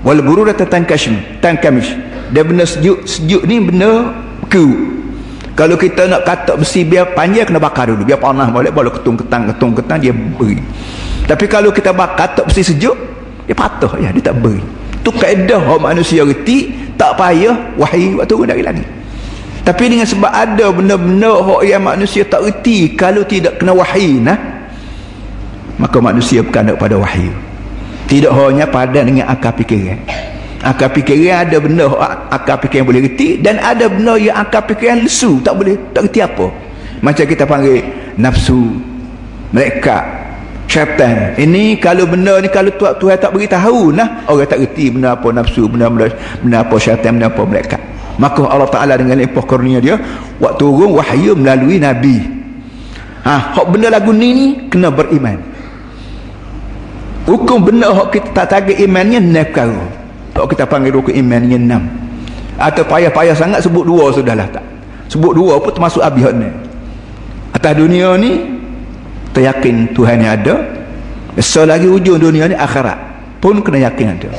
Wal 0.00 0.24
bururata 0.24 0.64
tankashim 0.64 1.20
tankamish 1.44 1.92
dan 2.32 2.48
benda 2.48 2.64
sejuk 2.64 3.04
sejuk 3.04 3.44
ni 3.44 3.60
benda 3.60 4.16
ku 4.48 4.96
kalau 5.52 5.76
kita 5.76 6.08
nak 6.08 6.24
katak 6.24 6.56
besi 6.56 6.88
biar 6.88 7.12
panjang 7.12 7.44
kena 7.44 7.60
bakar 7.60 7.84
dulu. 7.92 8.08
Biar 8.08 8.16
panas 8.16 8.48
boleh 8.48 8.72
boleh 8.72 8.88
ketung 8.96 9.20
ketang 9.20 9.52
ketung 9.52 9.76
ketang 9.76 10.00
dia 10.00 10.16
beri. 10.16 10.56
Tapi 11.28 11.44
kalau 11.44 11.68
kita 11.68 11.92
bakar 11.92 12.32
katak 12.32 12.48
besi 12.48 12.72
sejuk 12.72 12.96
dia 13.44 13.52
patah. 13.52 13.92
Ya 14.00 14.08
dia 14.08 14.32
tak 14.32 14.40
beri 14.40 14.64
tu 15.00 15.10
kaedah 15.12 15.60
orang 15.60 15.94
manusia 15.94 16.24
reti 16.24 16.72
tak 16.96 17.16
payah 17.16 17.56
wahai 17.80 18.12
waktu 18.16 18.36
dari 18.44 18.62
langit. 18.64 18.88
Tapi 19.60 19.92
dengan 19.92 20.08
sebab 20.08 20.32
ada 20.32 20.72
benda-benda 20.72 21.36
yang 21.64 21.84
manusia 21.84 22.24
tak 22.24 22.44
reti 22.44 22.96
kalau 22.96 23.24
tidak 23.24 23.60
kena 23.60 23.76
wahyi 23.76 24.18
nah 24.20 24.36
maka 25.80 25.96
manusia 25.96 26.44
bukan 26.44 26.68
ada 26.68 26.76
pada 26.76 26.96
wahyu 27.00 27.32
tidak 28.10 28.34
hanya 28.34 28.66
pada 28.66 29.06
dengan 29.06 29.30
akal 29.30 29.54
fikiran. 29.54 29.96
Akal 30.60 30.90
fikiran 30.92 31.46
ada 31.46 31.56
benda 31.62 31.86
akal 32.28 32.58
fikiran 32.66 32.84
boleh 32.90 33.06
reti 33.06 33.38
dan 33.38 33.62
ada 33.62 33.86
benda 33.86 34.18
yang 34.18 34.34
akal 34.34 34.66
fikiran 34.66 35.06
lesu 35.06 35.38
tak 35.40 35.54
boleh 35.54 35.78
tak 35.94 36.10
reti 36.10 36.20
apa. 36.20 36.50
Macam 37.00 37.24
kita 37.24 37.46
panggil 37.48 37.80
nafsu 38.18 38.76
mereka 39.54 40.19
syaitan 40.70 41.34
ini 41.34 41.74
kalau 41.82 42.06
benda 42.06 42.38
ni 42.38 42.46
kalau 42.46 42.70
Tuhan, 42.78 42.94
Tuhan 43.02 43.18
tak 43.18 43.34
beritahu 43.34 43.90
nah 43.90 44.22
orang 44.30 44.46
tak 44.46 44.62
reti 44.62 44.94
benda 44.94 45.18
apa 45.18 45.26
nafsu 45.34 45.66
benda, 45.66 45.90
benda, 45.90 46.06
benda 46.38 46.56
apa 46.62 46.74
syaitan 46.78 47.18
benda 47.18 47.26
apa 47.26 47.42
mereka 47.42 47.78
maka 48.20 48.44
Allah 48.44 48.68
Ta'ala 48.68 49.00
dengan 49.00 49.16
limpah 49.16 49.44
kurnia 49.48 49.80
dia 49.80 49.96
waktu 50.36 50.60
turun 50.60 50.92
wahyu 50.92 51.32
melalui 51.32 51.80
Nabi. 51.80 52.20
Ha, 53.24 53.56
hak 53.56 53.66
benda 53.72 53.88
lagu 53.88 54.12
ni 54.12 54.28
ni 54.36 54.46
kena 54.68 54.92
beriman. 54.92 55.40
Hukum 57.24 57.64
benda 57.64 57.88
hak 57.96 58.12
kita 58.12 58.28
tak 58.36 58.46
tagih 58.52 58.76
imannya 58.84 59.24
enam 59.24 59.40
perkara. 59.48 59.80
Tak 60.36 60.44
kita 60.52 60.64
panggil 60.68 60.92
hukum 61.00 61.16
imannya 61.16 61.56
enam. 61.56 61.82
Atau 62.60 62.84
payah-payah 62.84 63.32
sangat 63.32 63.64
sebut 63.64 63.88
dua 63.88 64.12
sudahlah 64.12 64.44
tak? 64.52 64.64
Sebut 65.08 65.32
dua 65.32 65.56
pun 65.56 65.72
termasuk 65.72 66.04
habis 66.04 66.28
hak 66.28 66.36
ni 66.36 66.48
atas 67.50 67.72
dunia 67.74 68.14
ni 68.14 68.59
teryakin 69.34 69.90
Tuhan 69.94 70.22
yang 70.22 70.34
ada. 70.38 70.54
Selagi 71.38 71.86
ujung 71.86 72.18
dunia 72.18 72.50
ni 72.50 72.56
akhirat. 72.58 72.98
Pun 73.38 73.62
kena 73.64 73.88
yakin 73.88 74.18
ada. 74.18 74.30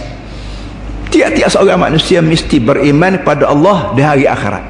Tiap-tiap 1.11 1.49
seorang 1.51 1.79
manusia 1.79 2.23
mesti 2.23 2.61
beriman 2.61 3.19
kepada 3.19 3.51
Allah 3.51 3.91
di 3.97 4.01
hari 4.03 4.25
akhirat. 4.27 4.63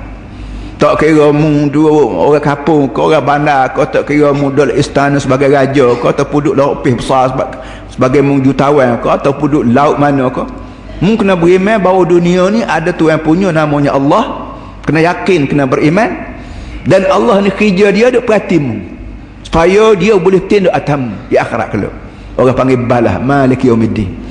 Tak 0.82 0.98
kira 0.98 1.30
mu 1.30 1.70
dua 1.70 1.94
orang 1.94 2.42
kapung 2.42 2.90
ke 2.90 2.98
orang 2.98 3.22
bandar 3.22 3.70
kau 3.70 3.86
tak 3.86 4.10
kira 4.10 4.34
mu 4.34 4.50
istana 4.74 5.22
sebagai 5.22 5.54
raja 5.54 5.94
kau 6.02 6.10
tak 6.10 6.26
duduk 6.34 6.58
laut 6.58 6.82
pih 6.82 6.98
besar 6.98 7.30
sebagai, 7.30 7.62
sebagai 7.86 8.22
mu 8.26 8.42
jutawan 8.42 8.98
kau 8.98 9.14
atau 9.14 9.30
duduk 9.30 9.62
laut 9.70 10.02
mana 10.02 10.26
kau. 10.34 10.50
Mu 10.98 11.14
kena 11.14 11.38
beriman 11.38 11.78
bahawa 11.78 12.02
dunia 12.10 12.50
ni 12.50 12.66
ada 12.66 12.90
Tuhan 12.90 13.22
punya 13.22 13.54
namanya 13.54 13.94
Allah. 13.94 14.54
Kena 14.82 15.06
yakin 15.06 15.46
kena 15.46 15.70
beriman. 15.70 16.34
Dan 16.82 17.06
Allah 17.14 17.46
ni 17.46 17.54
kerja 17.54 17.94
dia 17.94 18.10
ada 18.10 18.18
perhatimu 18.18 19.01
supaya 19.52 19.92
dia 20.00 20.16
boleh 20.16 20.40
tindak 20.48 20.72
atam 20.72 21.12
di 21.28 21.36
akhirat 21.36 21.76
kalau 21.76 21.92
orang 22.40 22.56
panggil 22.56 22.80
balah 22.88 23.20
malik 23.20 23.68
yaumiddin 23.68 24.22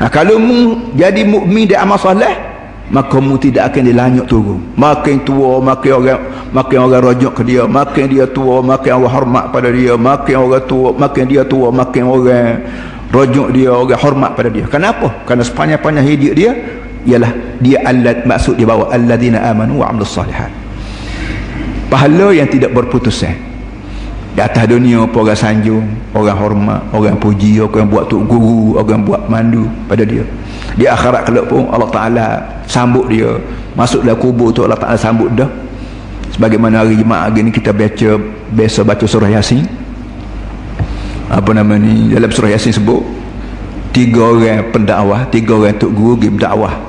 Nah, 0.00 0.08
kalau 0.08 0.40
mu 0.40 0.80
jadi 0.96 1.28
mukmin 1.28 1.68
dan 1.68 1.84
amal 1.84 2.00
soleh, 2.00 2.32
maka 2.88 3.20
mu 3.20 3.36
tidak 3.36 3.68
akan 3.68 3.84
dilanyuk 3.84 4.24
turun. 4.24 4.56
Makin 4.72 5.28
tua, 5.28 5.60
makin 5.60 5.92
orang 5.92 6.20
makin 6.56 6.78
orang 6.88 7.04
rojok 7.04 7.32
ke 7.36 7.42
dia, 7.44 7.68
makin 7.68 8.08
dia 8.08 8.24
tua, 8.24 8.64
makin 8.64 8.96
orang 8.96 9.12
hormat 9.12 9.44
pada 9.52 9.68
dia, 9.68 10.00
makin 10.00 10.36
orang 10.40 10.64
tua, 10.64 10.96
makin 10.96 11.24
dia 11.28 11.44
tua, 11.44 11.68
makin 11.68 12.02
orang 12.08 12.64
rojok 13.12 13.48
dia, 13.52 13.68
orang 13.76 14.00
hormat 14.00 14.30
pada 14.32 14.48
dia. 14.48 14.64
Kenapa? 14.72 15.12
Karena 15.28 15.44
sepanjang-panjang 15.44 16.06
hidup 16.08 16.32
dia 16.32 16.52
ialah 17.04 17.32
dia 17.60 17.84
Allah 17.84 18.24
maksud 18.24 18.56
dia 18.56 18.64
bawa 18.64 18.88
alladzina 18.88 19.44
amanu 19.52 19.84
wa 19.84 19.92
amilus 19.92 20.16
solihat. 20.16 20.48
Pahala 21.92 22.32
yang 22.32 22.48
tidak 22.48 22.72
berputusan 22.72 23.49
di 24.40 24.48
atas 24.48 24.64
dunia 24.72 25.04
orang 25.04 25.36
sanjung 25.36 25.84
orang 26.16 26.32
hormat 26.32 26.80
orang 26.96 27.12
puji 27.20 27.60
orang 27.60 27.84
buat 27.92 28.08
tuk 28.08 28.24
guru 28.24 28.72
orang 28.80 29.04
buat 29.04 29.28
mandu 29.28 29.68
pada 29.84 30.00
dia. 30.00 30.24
Di 30.80 30.88
akhirat 30.88 31.28
kelak 31.28 31.44
pun 31.44 31.68
Allah 31.68 31.90
Ta'ala 31.92 32.26
sambut 32.64 33.04
dia. 33.12 33.36
Masuk 33.76 34.00
dalam 34.00 34.16
kubur 34.16 34.48
tu 34.48 34.64
Allah 34.64 34.80
Ta'ala 34.80 34.96
sambut 34.96 35.28
dah. 35.36 35.44
Sebagaimana 36.32 36.80
hari 36.80 36.96
Jumaat 36.96 37.36
hari 37.36 37.44
ni 37.44 37.52
kita 37.52 37.68
baca 37.68 38.16
biasa 38.56 38.80
baca 38.80 39.04
surah 39.04 39.28
Yasin. 39.28 39.68
Apa 41.28 41.52
nama 41.52 41.76
ni? 41.76 42.08
Dalam 42.08 42.32
surah 42.32 42.56
Yasin 42.56 42.72
sebut 42.72 43.04
tiga 43.92 44.24
orang 44.24 44.72
pendakwah 44.72 45.28
tiga 45.28 45.52
orang 45.52 45.76
tok 45.76 45.92
guru 45.92 46.16
pergi 46.16 46.32
berdakwah 46.40 46.80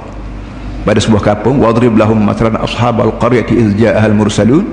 pada 0.87 1.03
sebuah 1.03 1.35
kampung 1.35 1.59
wadrib 1.59 1.99
lahum 1.99 2.15
masalan 2.15 2.55
ashabal 2.63 3.11
qaryati 3.19 3.59
iz 3.59 3.75
ja'al 3.75 4.15
mursalun 4.15 4.63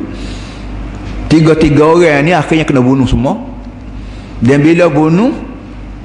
tiga-tiga 1.29 1.85
orang 1.85 2.25
ni 2.25 2.33
akhirnya 2.35 2.65
kena 2.65 2.83
bunuh 2.83 3.07
semua. 3.07 3.37
Dan 4.43 4.65
bila 4.65 4.89
bunuh 4.89 5.35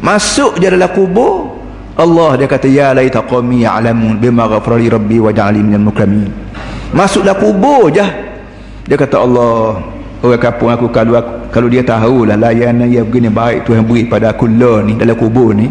masuk 0.03 0.57
je 0.59 0.67
dalam 0.67 0.89
kubur 0.89 1.53
Allah 1.93 2.41
dia 2.41 2.49
kata 2.49 2.65
ya 2.65 2.91
laita 2.91 3.21
qawmi 3.21 3.63
ya'lamun 3.63 4.17
bima 4.17 4.49
ghafara 4.49 4.81
li 4.81 4.89
rabbi 4.89 5.17
wa 5.17 5.31
ja'ali 5.31 5.63
minal 5.63 5.89
mukramin. 5.89 6.29
Masuklah 6.91 7.37
kubur 7.37 7.89
je. 7.93 8.05
Dia 8.83 8.99
kata 8.99 9.21
Allah 9.21 9.79
orang 10.23 10.39
kampung 10.39 10.71
aku 10.71 10.87
kalau 10.87 11.19
aku, 11.19 11.31
kalau 11.51 11.67
dia 11.67 11.83
tahu 11.83 12.23
lah 12.23 12.39
layanan 12.39 12.87
yang 12.87 13.03
begini 13.03 13.27
baik 13.27 13.67
Tuhan 13.67 13.83
beri 13.83 14.07
pada 14.07 14.31
aku 14.31 14.47
lah 14.47 14.79
ni 14.79 14.95
dalam 14.95 15.19
kubur 15.19 15.51
ni 15.51 15.67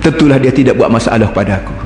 tentulah 0.00 0.40
dia 0.40 0.48
tidak 0.48 0.80
buat 0.80 0.88
masalah 0.88 1.28
pada 1.28 1.60
aku 1.60 1.79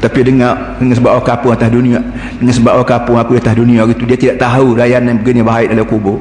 tapi 0.00 0.24
dengar 0.24 0.80
dengan 0.80 0.96
sebab 0.96 1.10
orang 1.20 1.28
kapung 1.28 1.52
atas 1.52 1.68
dunia 1.68 2.00
dengan 2.40 2.54
sebab 2.56 2.72
orang 2.80 2.88
kapung 2.88 3.16
aku 3.20 3.36
atas 3.36 3.52
dunia 3.52 3.84
itu 3.84 4.04
dia 4.08 4.16
tidak 4.16 4.36
tahu 4.40 4.72
layanan 4.72 5.20
begini 5.20 5.44
baik 5.44 5.68
dalam 5.76 5.84
kubur. 5.84 6.16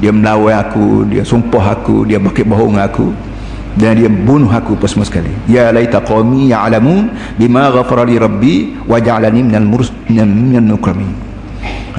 Dia 0.00 0.08
melawan 0.08 0.56
aku 0.56 1.04
dia 1.12 1.20
sumpah 1.20 1.76
aku 1.76 2.08
dia 2.08 2.16
bakit 2.16 2.48
bohong 2.48 2.80
aku 2.80 3.12
dan 3.76 4.00
dia 4.00 4.08
bunuh 4.08 4.48
aku 4.48 4.80
apa 4.80 4.88
semua 4.88 5.04
sekali. 5.04 5.28
Ya 5.44 5.68
laita 5.68 6.00
qawmi 6.00 6.48
ya'lamun 6.48 7.12
bima 7.36 7.68
ghafara 7.68 8.08
li 8.08 8.16
rabbi 8.16 8.72
wa 8.88 8.96
ja'alani 8.96 9.44
minal 9.44 9.68
minal 10.08 10.64
mukramin. 10.64 11.12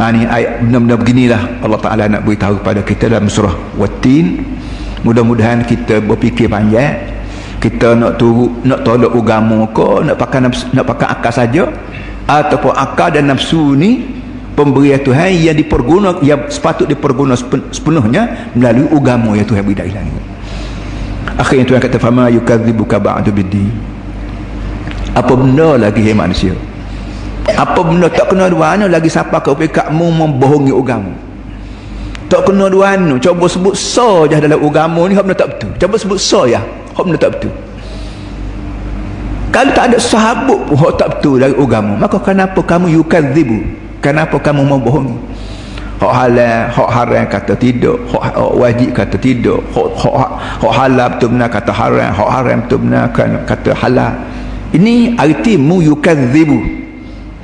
Ha 0.01 0.09
ni 0.09 0.25
ayat 0.25 0.65
benar-benar 0.65 0.97
beginilah 0.97 1.41
Allah 1.61 1.77
Taala 1.77 2.03
nak 2.09 2.25
beritahu 2.25 2.57
kepada 2.57 2.81
kita 2.81 3.05
dalam 3.05 3.29
surah 3.29 3.53
Wattin. 3.77 4.41
Mudah-mudahan 5.05 5.61
kita 5.65 6.01
berfikir 6.01 6.49
panjang 6.49 7.20
kita 7.61 7.93
nak 7.93 8.17
turut 8.17 8.49
nak 8.65 8.81
tolak 8.81 9.13
agama 9.13 9.69
ke 9.69 10.01
nak 10.01 10.17
pakai 10.17 10.39
nafsu, 10.41 10.65
nak 10.73 10.85
pakai 10.89 11.07
akal 11.13 11.31
saja 11.31 11.63
ataupun 12.25 12.73
akal 12.73 13.13
dan 13.13 13.29
nafsu 13.29 13.77
ni 13.77 14.01
pemberian 14.57 14.97
Tuhan 14.97 15.29
yang 15.37 15.53
diperguna 15.53 16.17
yang 16.25 16.49
sepatut 16.49 16.89
diperguna 16.89 17.37
sepenuhnya 17.69 18.51
melalui 18.57 18.89
agama 18.89 19.37
yang 19.37 19.45
Tuhan 19.45 19.61
beri 19.61 19.77
dah 19.77 19.85
hilang 19.85 20.09
akhirnya 21.37 21.65
Tuhan 21.65 21.81
kata 21.81 21.97
fama 21.97 22.29
yukadzibuka 22.29 23.01
ba'du 23.01 23.33
biddi. 23.33 23.65
Apa 25.11 25.35
benda 25.35 25.75
lagi 25.75 26.05
hai 26.05 26.15
manusia? 26.15 26.55
Apa 27.57 27.83
benda? 27.83 28.07
Tak 28.07 28.31
kena 28.31 28.47
dua 28.47 28.77
lagi 28.79 29.09
siapa 29.11 29.41
kau 29.43 29.57
pekakmu 29.57 30.07
membohongi 30.07 30.71
agama. 30.71 31.11
Tak 32.31 32.47
kena 32.47 32.71
dua 32.71 32.95
cuba 33.19 33.45
sebut 33.49 33.75
so 33.75 34.23
dalam 34.29 34.55
agama 34.55 35.03
ni 35.09 35.17
benda 35.17 35.35
tak 35.35 35.57
betul. 35.57 35.71
Cuba 35.75 35.95
sebut 35.99 36.19
so 36.21 36.47
ya 36.47 36.63
Hak 37.01 37.09
benda 37.09 37.17
tak 37.17 37.33
betul. 37.33 37.53
Kalau 39.49 39.73
tak 39.73 39.85
ada 39.89 39.97
sahabat 39.97 40.59
pun 40.69 40.77
hak 40.77 40.93
tak 41.01 41.09
betul 41.17 41.41
dari 41.41 41.57
agama, 41.57 41.97
maka 41.97 42.21
kenapa 42.21 42.61
kamu 42.61 42.93
yukadzibu? 43.01 43.57
Kenapa 44.05 44.37
kamu 44.37 44.61
membohongi? 44.69 45.17
Hak 45.97 46.13
halal, 46.13 46.69
hak 46.69 46.89
haram 46.93 47.25
kata 47.25 47.57
tidak, 47.57 47.97
hak, 48.05 48.37
hak 48.37 48.53
wajib 48.53 48.89
kata 48.93 49.17
tidak, 49.17 49.57
hak, 49.73 49.89
hak, 49.97 50.31
hak 50.61 50.73
halal 50.77 51.07
betul 51.09 51.29
benar 51.33 51.49
kata 51.49 51.71
haram, 51.73 52.09
hak 52.13 52.29
haram 52.29 52.57
betul 52.61 52.79
benar 52.85 53.03
kata 53.49 53.71
halal. 53.73 54.13
Ini 54.77 55.17
arti 55.17 55.57
mu 55.57 55.81
yukadzibu. 55.81 56.61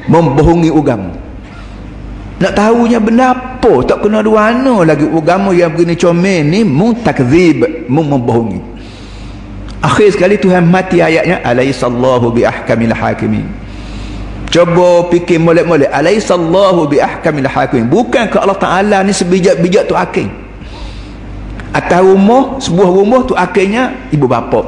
Membohongi 0.05 0.69
agama. 0.69 1.11
Nak 2.37 2.53
tahunya 2.53 3.01
benar 3.01 3.57
apa? 3.57 3.73
Tak 3.89 4.05
kena 4.05 4.21
dua 4.21 4.53
lagi 4.85 5.09
agama 5.09 5.49
yang 5.49 5.73
begini 5.73 5.97
comel 5.97 6.45
ni 6.45 6.61
mu 6.61 6.93
takzib, 6.93 7.89
mu 7.89 8.05
membohongi 8.05 8.76
akhir 9.87 10.19
sekali 10.19 10.35
Tuhan 10.35 10.67
mati 10.67 10.99
ayatnya 10.99 11.39
alaisallahu 11.47 12.35
bi 12.35 12.43
ahkamil 12.43 12.91
hakimin. 12.91 13.47
Cuba 14.51 15.07
fikir 15.11 15.39
molek-molek 15.39 15.87
alaisallahu 15.87 16.91
bi 16.91 16.99
ahkamil 16.99 17.47
hakimin. 17.47 17.87
Bukan 17.87 18.27
ke 18.27 18.35
Allah 18.35 18.59
Taala 18.59 18.97
ni 19.07 19.15
sebijak-bijak 19.15 19.87
tu 19.87 19.95
hakim 19.95 20.27
atas 21.77 22.01
rumah 22.01 22.57
sebuah 22.57 22.89
rumah 22.89 23.21
tu 23.23 23.37
akhirnya 23.37 23.95
ibu 24.11 24.25
bapa. 24.25 24.65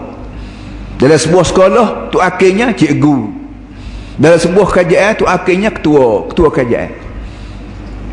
Dalam 1.00 1.16
sebuah 1.16 1.46
sekolah 1.48 1.88
tu 2.12 2.20
akhirnya 2.20 2.76
cikgu. 2.76 3.40
Dalam 4.20 4.36
sebuah 4.36 4.68
kerajaan 4.68 5.16
tu 5.16 5.26
akhirnya 5.26 5.72
ketua 5.72 6.28
ketua 6.32 6.48
kerajaan. 6.52 6.92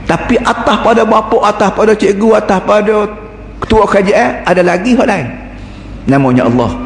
Tapi 0.07 0.39
atas 0.39 0.77
pada 0.87 1.03
bapa 1.03 1.39
atas 1.51 1.71
pada 1.75 1.93
cikgu 1.99 2.29
atas 2.39 2.63
pada 2.63 3.11
ketua 3.59 3.85
kerajaan 3.91 4.47
ada 4.47 4.63
lagi 4.63 4.95
hal 4.95 5.07
lain. 5.07 5.29
Namanya 6.07 6.47
Allah 6.47 6.86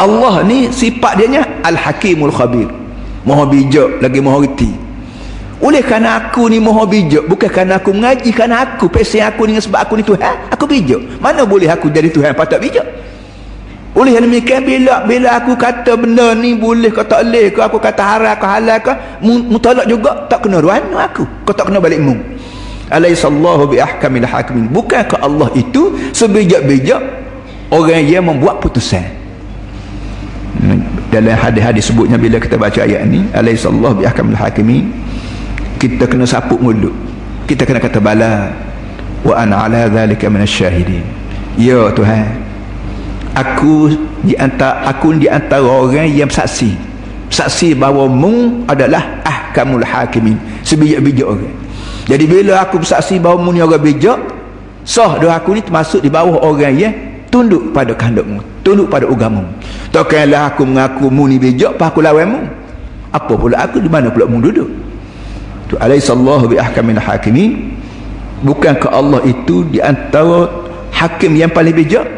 Allah 0.00 0.40
ni 0.46 0.72
sifat 0.72 1.20
dia 1.20 1.28
nya 1.28 1.42
Al-Hakimul 1.64 2.32
Khabir. 2.32 2.68
Maha 3.22 3.44
bijak 3.46 4.02
lagi 4.02 4.18
maha 4.18 4.42
reti. 4.42 4.70
Oleh 5.62 5.78
kerana 5.78 6.18
aku 6.18 6.50
ni 6.50 6.58
maha 6.58 6.82
bijak 6.82 7.22
bukan 7.30 7.46
kerana 7.46 7.78
aku 7.78 7.94
mengaji 7.94 8.34
kerana 8.34 8.66
aku 8.66 8.90
pesen 8.90 9.22
aku 9.22 9.46
ni 9.46 9.62
sebab 9.62 9.78
aku 9.86 9.94
ni 9.94 10.02
Tuhan 10.02 10.50
aku 10.50 10.66
bijak. 10.66 10.98
Mana 11.22 11.46
boleh 11.46 11.70
aku 11.70 11.86
jadi 11.86 12.10
Tuhan 12.10 12.34
patut 12.34 12.58
bijak? 12.58 12.82
Oleh 13.94 14.16
yang 14.16 14.26
demikian 14.26 14.66
bila 14.66 15.06
bila 15.06 15.38
aku 15.38 15.54
kata 15.54 15.94
benda 15.94 16.34
ni 16.34 16.58
boleh 16.58 16.90
kau 16.90 17.06
tak 17.06 17.28
boleh 17.28 17.52
kau 17.54 17.62
aku 17.62 17.78
kata 17.78 18.02
haram 18.02 18.34
kau 18.40 18.48
halal 18.48 18.78
kau 18.82 18.96
mutalak 19.22 19.86
juga 19.86 20.26
tak 20.26 20.42
kena 20.42 20.58
ruan 20.58 20.82
aku. 20.98 21.22
Kau 21.46 21.54
tak 21.54 21.70
kena 21.70 21.78
balik 21.78 22.02
mu. 22.02 22.18
Alaisallahu 22.90 23.70
bi 23.70 23.78
ahkamil 23.78 24.26
hakimin. 24.26 24.66
Bukankah 24.66 25.22
Allah 25.22 25.46
itu 25.54 25.94
sebijak-bijak 26.10 26.98
orang 27.70 28.02
yang 28.02 28.26
membuat 28.26 28.58
putusan 28.58 29.21
dalam 31.08 31.36
hadis-hadis 31.36 31.88
sebutnya 31.88 32.20
bila 32.20 32.36
kita 32.36 32.60
baca 32.60 32.84
ayat 32.84 33.08
ni 33.08 33.24
alaihissallahu 33.32 34.00
bi 34.00 34.04
ahkamil 34.04 34.36
hakimin 34.36 34.92
kita 35.80 36.06
kena 36.06 36.22
sapuk 36.22 36.62
mulut. 36.62 36.94
Kita 37.50 37.66
kena 37.66 37.82
kata 37.82 37.98
bala. 37.98 38.54
Wa 39.26 39.42
ana 39.42 39.66
ala 39.66 39.90
zalika 39.90 40.30
minasyahidin. 40.30 41.02
Ya 41.58 41.90
tuhan 41.90 42.38
aku 43.34 43.92
di 44.22 44.38
antara 44.38 44.86
aku 44.86 45.18
di 45.18 45.26
antara 45.26 45.66
orang 45.66 46.06
yang 46.06 46.30
saksi. 46.30 46.78
Saksi 47.32 47.74
bahawa 47.74 48.06
mu 48.06 48.62
adalah 48.68 49.02
ahkamul 49.24 49.82
hakimin 49.82 50.38
sebijak-bijak 50.62 51.26
orang. 51.26 51.54
Jadi 52.06 52.24
bila 52.30 52.62
aku 52.62 52.78
bersaksi 52.78 53.18
bahawa 53.18 53.42
mu 53.42 53.50
ni 53.50 53.64
orang 53.64 53.82
bijak 53.82 54.18
sah 54.82 55.18
doa 55.18 55.38
aku 55.38 55.54
ni 55.54 55.62
termasuk 55.62 56.02
di 56.02 56.10
bawah 56.10 56.42
orang 56.42 56.74
yang 56.74 56.94
tunduk 57.30 57.70
pada 57.70 57.94
kehendakmu 57.94 58.42
tunduk 58.62 58.88
pada 58.88 59.04
agamamu 59.10 59.46
takkanlah 59.90 60.54
aku 60.54 60.62
mengaku 60.64 61.06
mu 61.10 61.26
ni 61.26 61.36
bijak 61.36 61.76
apa 61.76 61.92
aku 61.92 62.00
lawanmu 62.00 62.62
apa 63.12 63.32
pula 63.36 63.60
aku 63.60 63.76
di 63.84 63.92
mana 63.92 64.08
pula 64.08 64.24
mu 64.24 64.40
duduk? 64.40 64.66
Tu 65.68 65.76
alaisallahu 65.76 66.48
bi 66.48 66.56
ahkamin 66.56 66.96
hakimin. 66.96 67.76
Bukankah 68.42 68.90
Allah 68.90 69.20
itu 69.28 69.62
di 69.68 69.78
antara 69.78 70.48
hakim 70.90 71.36
yang 71.36 71.52
paling 71.52 71.76
bijak? 71.76 72.08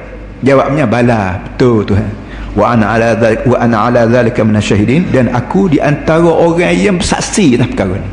Jawabnya 0.47 0.87
bala. 0.87 1.43
Betul 1.43 1.85
Tuhan. 1.85 2.09
Wa 2.55 2.79
ana 2.79 2.95
ala 2.95 3.19
dhalik 3.19 3.43
wa 3.45 3.59
ana 3.59 3.77
ala 3.91 4.07
dhalika 4.07 4.47
minasyahidin 4.47 5.11
dan 5.11 5.27
aku 5.35 5.67
di 5.67 5.83
antara 5.83 6.31
orang 6.31 6.71
yang 6.79 6.97
bersaksi 7.03 7.59
atas 7.59 7.67
perkara 7.75 7.99
ni. 7.99 8.11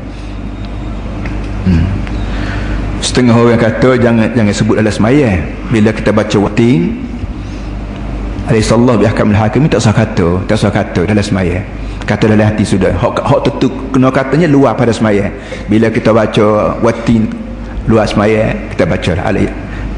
Hmm. 1.62 1.86
setengah 3.06 3.38
orang 3.38 3.62
kata 3.62 4.02
jangan 4.02 4.34
jangan 4.34 4.50
sebut 4.50 4.82
dalam 4.82 4.90
semaya 4.90 5.46
bila 5.70 5.94
kita 5.94 6.10
baca 6.10 6.38
watin 6.42 6.98
Alaihissallah 8.50 8.98
bihakam 8.98 9.30
hakim 9.38 9.70
tak 9.70 9.84
usah 9.84 9.94
kata 9.94 10.42
tak 10.50 10.58
usah 10.58 10.72
kata 10.74 11.06
dalam 11.06 11.22
semaya. 11.22 11.62
Kata 12.02 12.26
dalam 12.26 12.42
hati 12.42 12.66
sudah. 12.66 12.90
Hak, 12.98 13.22
hak 13.22 13.40
tentu 13.46 13.70
kena 13.94 14.10
katanya 14.10 14.50
luar 14.50 14.74
pada 14.74 14.90
semaya. 14.90 15.30
Bila 15.70 15.94
kita 15.94 16.10
baca 16.10 16.76
watin 16.82 17.30
luar 17.86 18.10
semaya 18.10 18.54
kita 18.74 18.84
baca 18.90 19.12
lah. 19.18 19.26
Alaih 19.30 19.52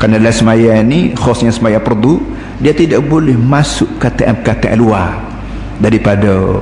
kerana 0.04 0.20
dalam 0.20 0.36
semaya 0.36 0.84
ni 0.84 1.14
khasnya 1.16 1.54
semaya 1.54 1.78
perdu 1.80 2.20
dia 2.60 2.76
tidak 2.76 3.06
boleh 3.06 3.40
masuk 3.40 3.88
kata-kata 4.04 4.76
luar 4.76 5.16
daripada 5.80 6.60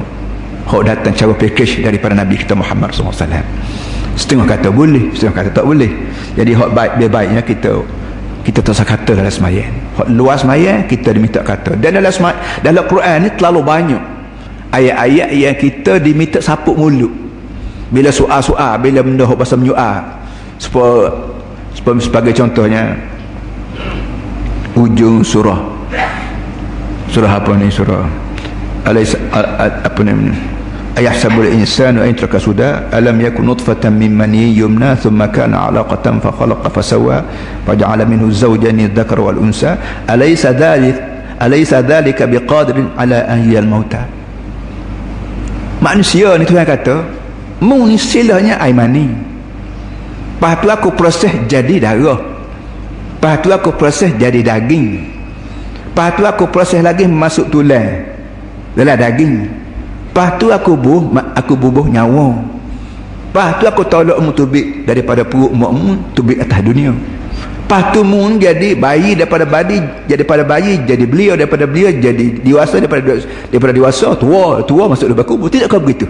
hak 0.70 0.82
datang 0.86 1.13
cara 1.17 1.34
package 1.34 1.82
daripada 1.82 2.13
Nabi 2.13 2.38
kita 2.38 2.54
Muhammad 2.54 2.94
SAW 2.94 3.17
setengah 4.13 4.46
kata 4.46 4.70
boleh 4.70 5.10
setengah 5.15 5.36
kata 5.41 5.50
tak 5.58 5.65
boleh. 5.65 5.89
Jadi 6.38 6.52
hak 6.54 6.70
baik 6.70 6.94
dia 7.02 7.10
baiknya 7.10 7.41
kita 7.41 7.82
kita 8.46 8.60
tak 8.62 8.74
usah 8.78 8.88
kata 8.88 9.12
dalam 9.17 9.34
semaya 9.34 9.65
luas 10.12 10.41
semaya 10.43 10.84
kita 10.88 11.12
diminta 11.12 11.43
kata. 11.43 11.75
Dan 11.75 11.99
dalam 11.99 12.12
dalam 12.63 12.84
Quran 12.88 13.27
ni 13.27 13.30
terlalu 13.36 13.62
banyak. 13.62 14.04
Ayat-ayat 14.71 15.30
yang 15.36 15.56
kita 15.60 15.99
diminta 15.99 16.39
sapuk 16.39 16.80
mulut. 16.80 17.12
Bila 17.91 18.08
soal-soal 18.08 18.80
bila 18.80 19.04
benda 19.04 19.27
menyual 19.27 19.99
supaya, 20.56 21.12
supaya 21.75 21.99
sebagai 21.99 22.32
contohnya 22.32 22.95
ujung 24.80 25.27
surah. 25.27 25.60
Surah 27.12 27.32
apa 27.36 27.51
ni 27.60 27.67
surah? 27.67 28.08
Alaih 28.88 29.04
apa 29.84 29.99
ni 30.08 30.32
ayahsabul 30.97 31.47
insanu 31.47 32.04
ayin 32.04 32.15
teraka 32.15 32.39
suda 32.39 32.91
alam 32.91 33.15
yakun 33.21 33.47
nutfatan 33.47 33.95
min 33.95 34.12
mani 34.12 34.51
yumna 34.51 34.95
thumma 34.97 35.32
kana 35.32 35.71
alaqatan 35.71 36.19
fa 36.19 36.32
khalaqa 36.36 36.67
fa 36.67 36.82
sawa 36.84 37.23
faja'ala 37.63 38.04
minhu 38.04 38.27
zawjani 38.32 38.91
dhakar 38.91 39.19
wal 39.19 39.39
unsa 39.39 39.80
alaysa 40.08 40.51
dhalik 40.51 40.95
alaysa 41.39 41.80
dhalika 41.80 42.27
biqadirin 42.27 42.91
ala 42.99 43.23
ahiyal 43.32 43.65
mauta 43.65 44.04
manusia 45.80 46.36
ni 46.38 46.43
Tuhan 46.45 46.67
kata 46.67 47.21
mu 47.62 47.86
ni 47.86 47.95
silahnya 47.95 48.58
ayin 48.58 48.75
mani. 48.75 49.06
Lepas 50.41 50.58
tu 50.58 50.67
aku 50.73 50.89
proses 50.97 51.30
jadi 51.45 51.77
darah. 51.77 52.17
Lepas 52.17 53.45
tu 53.45 53.54
aku 53.54 53.77
proses 53.77 54.10
jadi 54.17 54.41
daging. 54.41 55.06
Lepas 55.93 56.17
tu 56.17 56.25
aku 56.25 56.49
proses 56.49 56.82
lagi 56.82 57.06
masuk 57.06 57.54
tulang. 57.54 58.10
Dalam 58.73 58.97
daging 58.97 59.61
lepas 60.12 60.36
tu 60.36 60.52
aku 60.52 60.76
bubuh 60.76 61.24
aku 61.32 61.56
bubuh 61.56 61.88
nyawa. 61.88 62.36
Lepas 63.32 63.63
tu 63.63 63.65
aku 63.65 63.88
tolak 63.88 64.19
mu 64.19 64.36
tubik 64.36 64.84
daripada 64.84 65.24
perut 65.24 65.56
mu 65.56 65.95
tubik 66.12 66.43
atas 66.43 66.60
dunia. 66.60 66.91
Lepas 66.91 67.95
tu 67.95 68.04
mun 68.04 68.36
jadi 68.36 68.76
bayi 68.76 69.15
daripada 69.15 69.47
bayi 69.47 69.80
jadi 70.04 70.28
pada 70.28 70.43
bayi 70.43 70.84
jadi 70.84 71.08
beliau 71.08 71.39
daripada 71.39 71.63
beliau 71.63 71.95
jadi 71.95 72.43
dewasa 72.43 72.84
daripada 72.84 73.24
daripada 73.47 73.71
dewasa 73.71 74.12
tua 74.19 74.60
tua 74.67 74.91
masuk 74.91 75.15
dalam 75.15 75.24
kubur. 75.24 75.47
Tidak 75.47 75.71
kau 75.71 75.80
begitu. 75.80 76.04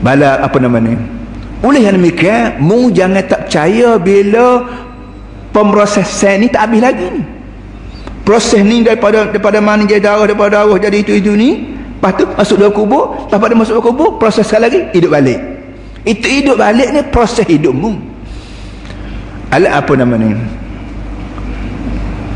Bala 0.00 0.40
apa 0.40 0.56
nama 0.56 0.80
ni 0.80 0.96
oleh 1.64 1.80
yang 1.80 1.96
demikian 1.96 2.60
mu 2.60 2.92
jangan 2.92 3.24
tak 3.24 3.48
percaya 3.48 3.96
bila 3.96 4.68
pemrosesan 5.56 6.44
ni 6.44 6.46
tak 6.52 6.68
habis 6.68 6.80
lagi 6.84 7.08
ni. 7.08 7.22
Proses 8.24 8.60
ni 8.64 8.84
daripada 8.84 9.28
daripada 9.28 9.60
mana 9.60 9.84
jadi 9.84 10.12
darah 10.12 10.28
daripada 10.28 10.60
darah 10.60 10.76
jadi 10.76 11.00
itu 11.00 11.12
itu 11.20 11.32
ni 11.32 11.73
lepas 12.04 12.20
tu 12.20 12.28
masuk 12.28 12.56
dalam 12.60 12.74
kubur 12.76 13.16
lepas 13.16 13.40
pada 13.40 13.54
masuk 13.56 13.72
dalam 13.80 13.86
kubur 13.88 14.08
proses 14.20 14.44
sekali 14.44 14.68
lagi 14.68 14.80
hidup 14.92 15.10
balik. 15.16 15.40
Itu 16.04 16.28
hidup 16.28 16.60
balik 16.60 16.92
ni 16.92 17.00
proses 17.08 17.48
hidupmu. 17.48 17.96
Ala 19.48 19.80
apa 19.80 19.92
nama 19.96 20.20
ni? 20.20 20.36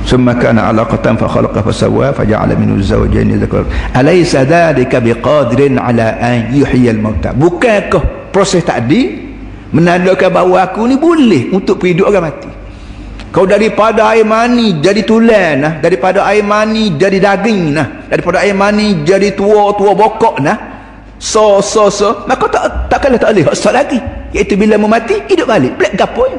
Summa 0.09 0.33
kana 0.41 0.73
alaqatan 0.73 1.21
fa 1.21 1.29
khalaqa 1.29 1.61
fa 1.61 1.69
sawwa 1.69 2.09
fa 2.17 2.25
ja'ala 2.25 2.57
minhu 2.57 2.81
zawjayn 2.81 3.37
dhakar 3.37 3.69
alaysa 3.93 4.41
dhalika 4.49 5.05
biqadirin 5.05 5.77
ala 5.77 6.17
an 6.17 6.49
yuhyi 6.49 6.89
al 6.89 6.97
mauta 6.97 7.37
bukankah 7.37 8.33
proses 8.33 8.65
tadi 8.65 9.21
menandakan 9.69 10.33
bahawa 10.33 10.73
aku 10.73 10.89
ni 10.89 10.97
boleh 10.97 11.53
untuk 11.53 11.85
hidup 11.85 12.09
orang 12.09 12.33
mati 12.33 12.49
kau 13.29 13.45
daripada 13.45 14.13
air 14.13 14.25
mani 14.25 14.81
jadi 14.81 15.05
tulang 15.05 15.57
nah 15.61 15.73
daripada 15.79 16.25
air 16.25 16.45
mani 16.45 16.97
jadi 16.97 17.19
daging 17.21 17.77
nah 17.77 18.09
daripada 18.09 18.41
air 18.41 18.57
mani 18.57 19.05
jadi 19.05 19.37
tua-tua 19.37 19.93
bokok 19.93 20.41
nah 20.41 20.57
so 21.21 21.61
so 21.61 21.93
so 21.93 22.25
maka 22.25 22.49
tak 22.49 22.65
tak 22.89 22.99
kalah 23.05 23.21
tak 23.21 23.31
boleh 23.37 23.45
tak 23.53 23.75
lagi 23.75 23.99
iaitu 24.33 24.55
bila 24.57 24.81
memati 24.81 25.21
hidup 25.29 25.51
balik 25.51 25.77
black 25.77 25.95
gapo 25.99 26.25
ya 26.29 26.39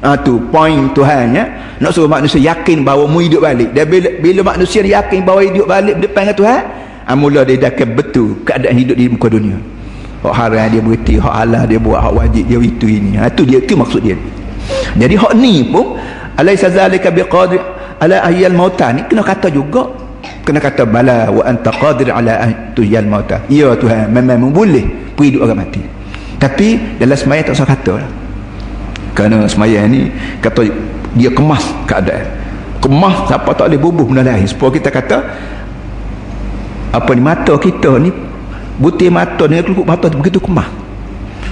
Ha, 0.00 0.16
tu 0.16 0.40
point 0.48 0.96
Tuhan 0.96 1.36
ya. 1.36 1.44
Nak 1.76 1.92
suruh 1.92 2.08
manusia 2.08 2.40
yakin 2.40 2.84
bahawa 2.88 3.04
mu 3.04 3.20
hidup 3.20 3.44
balik. 3.44 3.76
Dan 3.76 3.84
bila, 3.84 4.08
bila 4.16 4.40
manusia 4.56 4.80
yakin 4.80 5.20
bahawa 5.28 5.44
hidup 5.44 5.68
balik 5.68 6.00
depan 6.00 6.24
dengan 6.24 6.36
Tuhan, 6.40 6.60
ha, 7.04 7.10
mula 7.12 7.44
dia 7.44 7.68
dah 7.68 7.72
betul 7.84 8.40
keadaan 8.48 8.80
hidup 8.80 8.96
di 8.96 9.12
muka 9.12 9.28
dunia. 9.28 9.60
Hak 10.24 10.34
haram 10.36 10.68
dia 10.72 10.80
berhenti, 10.80 11.14
hak 11.20 11.34
halal 11.36 11.64
dia 11.68 11.80
buat, 11.80 12.00
hak 12.00 12.12
wajib 12.16 12.44
dia 12.48 12.58
itu 12.60 12.86
ini. 12.88 13.20
Ha, 13.20 13.28
tu 13.28 13.44
dia 13.44 13.60
tu 13.60 13.76
maksud 13.76 14.00
dia. 14.00 14.16
Jadi 14.96 15.14
hak 15.20 15.32
ni 15.36 15.68
pun 15.68 15.99
alaysa 16.38 16.70
zalika 16.70 17.10
biqadir 17.10 17.62
ala 17.98 18.22
ayyal 18.26 18.54
mauta 18.54 18.92
ni 18.92 19.02
kena 19.06 19.24
kata 19.24 19.50
juga. 19.50 19.86
Kena 20.44 20.60
kata 20.60 20.84
bala 20.84 21.32
wa 21.32 21.42
anta 21.46 21.72
qadir 21.72 22.12
ala 22.12 22.44
ayyal 22.44 23.06
mauta. 23.08 23.40
Ya 23.48 23.72
Tuhan, 23.76 24.12
memang 24.12 24.52
boleh 24.52 25.14
hidup 25.20 25.44
orang 25.44 25.68
mati. 25.68 25.84
Tapi 26.40 26.96
dalam 26.96 27.12
semaya 27.12 27.44
tak 27.44 27.52
usah 27.52 27.68
kata 27.68 27.92
lah 28.00 28.08
kerana 29.14 29.46
semayang 29.46 29.90
ni 29.90 30.08
kata 30.40 30.66
dia 31.18 31.30
kemas 31.30 31.60
keadaan 31.84 32.24
kemas 32.80 33.28
siapa 33.28 33.50
tak 33.52 33.68
boleh 33.68 33.80
bubuh 33.80 34.06
benda 34.08 34.22
lain 34.24 34.46
supaya 34.46 34.80
kita 34.80 34.88
kata 34.88 35.18
apa 36.90 37.10
ni 37.12 37.22
mata 37.22 37.54
kita 37.58 38.00
ni 38.00 38.10
butir 38.80 39.12
mata 39.12 39.44
ni 39.44 39.60
kelupuk 39.60 39.86
mata 39.86 40.06
begitu 40.08 40.40
kemas 40.40 40.66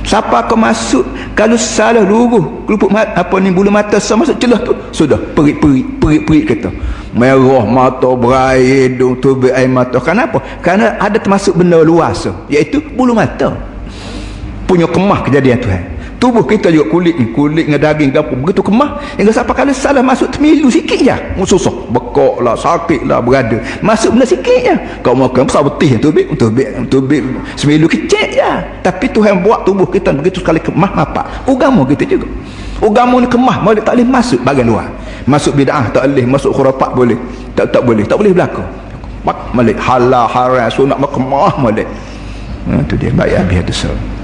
siapa 0.08 0.48
kau 0.48 0.56
masuk 0.56 1.04
kalau 1.36 1.60
salah 1.60 2.00
luruh 2.00 2.64
kelupuk 2.64 2.88
mata 2.88 3.12
apa 3.20 3.36
ni 3.44 3.52
bulu 3.52 3.68
mata 3.68 4.00
sama 4.00 4.24
masuk 4.24 4.40
celah 4.40 4.56
tu 4.64 4.72
sudah 4.88 5.20
perit-perit 5.36 5.84
perit-perit 6.00 6.44
kita 6.48 6.72
merah 7.12 7.64
mata 7.68 8.08
berair 8.16 8.88
hidung 8.88 9.20
tubik 9.20 9.52
air 9.52 9.68
mata. 9.68 10.00
Kenapa? 10.00 10.40
Kerana 10.64 10.96
ada 10.96 11.20
termasuk 11.20 11.60
benda 11.60 11.80
luas 11.84 12.24
iaitu 12.48 12.80
bulu 12.96 13.12
mata. 13.12 13.52
Punya 14.68 14.84
kemah 14.88 15.24
kejadian 15.24 15.60
Tuhan 15.64 15.97
tubuh 16.18 16.42
kita 16.44 16.68
juga 16.68 16.90
kulit 16.90 17.14
ni 17.14 17.30
kulit 17.30 17.70
dengan 17.70 17.78
daging 17.78 18.10
apa 18.10 18.34
begitu 18.34 18.60
kemah 18.60 18.98
hingga 19.14 19.30
sampai 19.30 19.54
kalau 19.54 19.74
salah 19.74 20.02
masuk 20.02 20.28
temilu 20.34 20.68
sikit 20.68 20.98
je. 20.98 21.16
Susah 21.46 21.72
bekok 21.88 22.42
lah 22.42 22.58
sakit 22.58 23.06
lah 23.06 23.22
berada. 23.22 23.56
Masuk 23.80 24.12
benda 24.12 24.26
sikit 24.26 24.58
je. 24.58 24.74
Kau 25.00 25.14
makan 25.14 25.46
besar 25.46 25.64
betih 25.64 25.96
tubik 25.96 26.26
tubik 26.36 26.68
tubik 26.90 27.22
semilu 27.54 27.86
kecil 27.86 28.34
je. 28.34 28.52
Tapi 28.82 29.06
Tuhan 29.14 29.40
buat 29.40 29.62
tubuh 29.64 29.86
kita 29.88 30.12
begitu 30.12 30.42
sekali 30.42 30.60
kemah 30.60 30.92
apa 30.92 31.46
agama 31.46 31.86
kita 31.86 32.04
juga. 32.04 32.26
Agama 32.78 33.18
ni 33.18 33.26
kemah 33.26 33.62
boleh 33.62 33.82
tak 33.82 33.98
boleh 33.98 34.06
masuk 34.06 34.38
bagian 34.42 34.70
luar. 34.70 34.86
Masuk 35.26 35.54
bid'ah 35.54 35.90
tak 35.90 36.06
boleh. 36.06 36.26
Masuk 36.26 36.50
khurafat 36.54 36.90
boleh. 36.94 37.18
Tak 37.54 37.74
tak 37.74 37.82
boleh. 37.82 38.06
Tak 38.06 38.18
boleh 38.18 38.30
berlaku. 38.34 38.62
Malik. 39.54 39.76
Halal 39.82 40.30
haram 40.30 40.70
sunat 40.70 40.98
kemah 40.98 41.58
malik. 41.58 41.86
Itu 42.70 42.94
dia. 42.94 43.10
Baik 43.10 43.50
habis 43.50 43.82
ada 43.86 44.17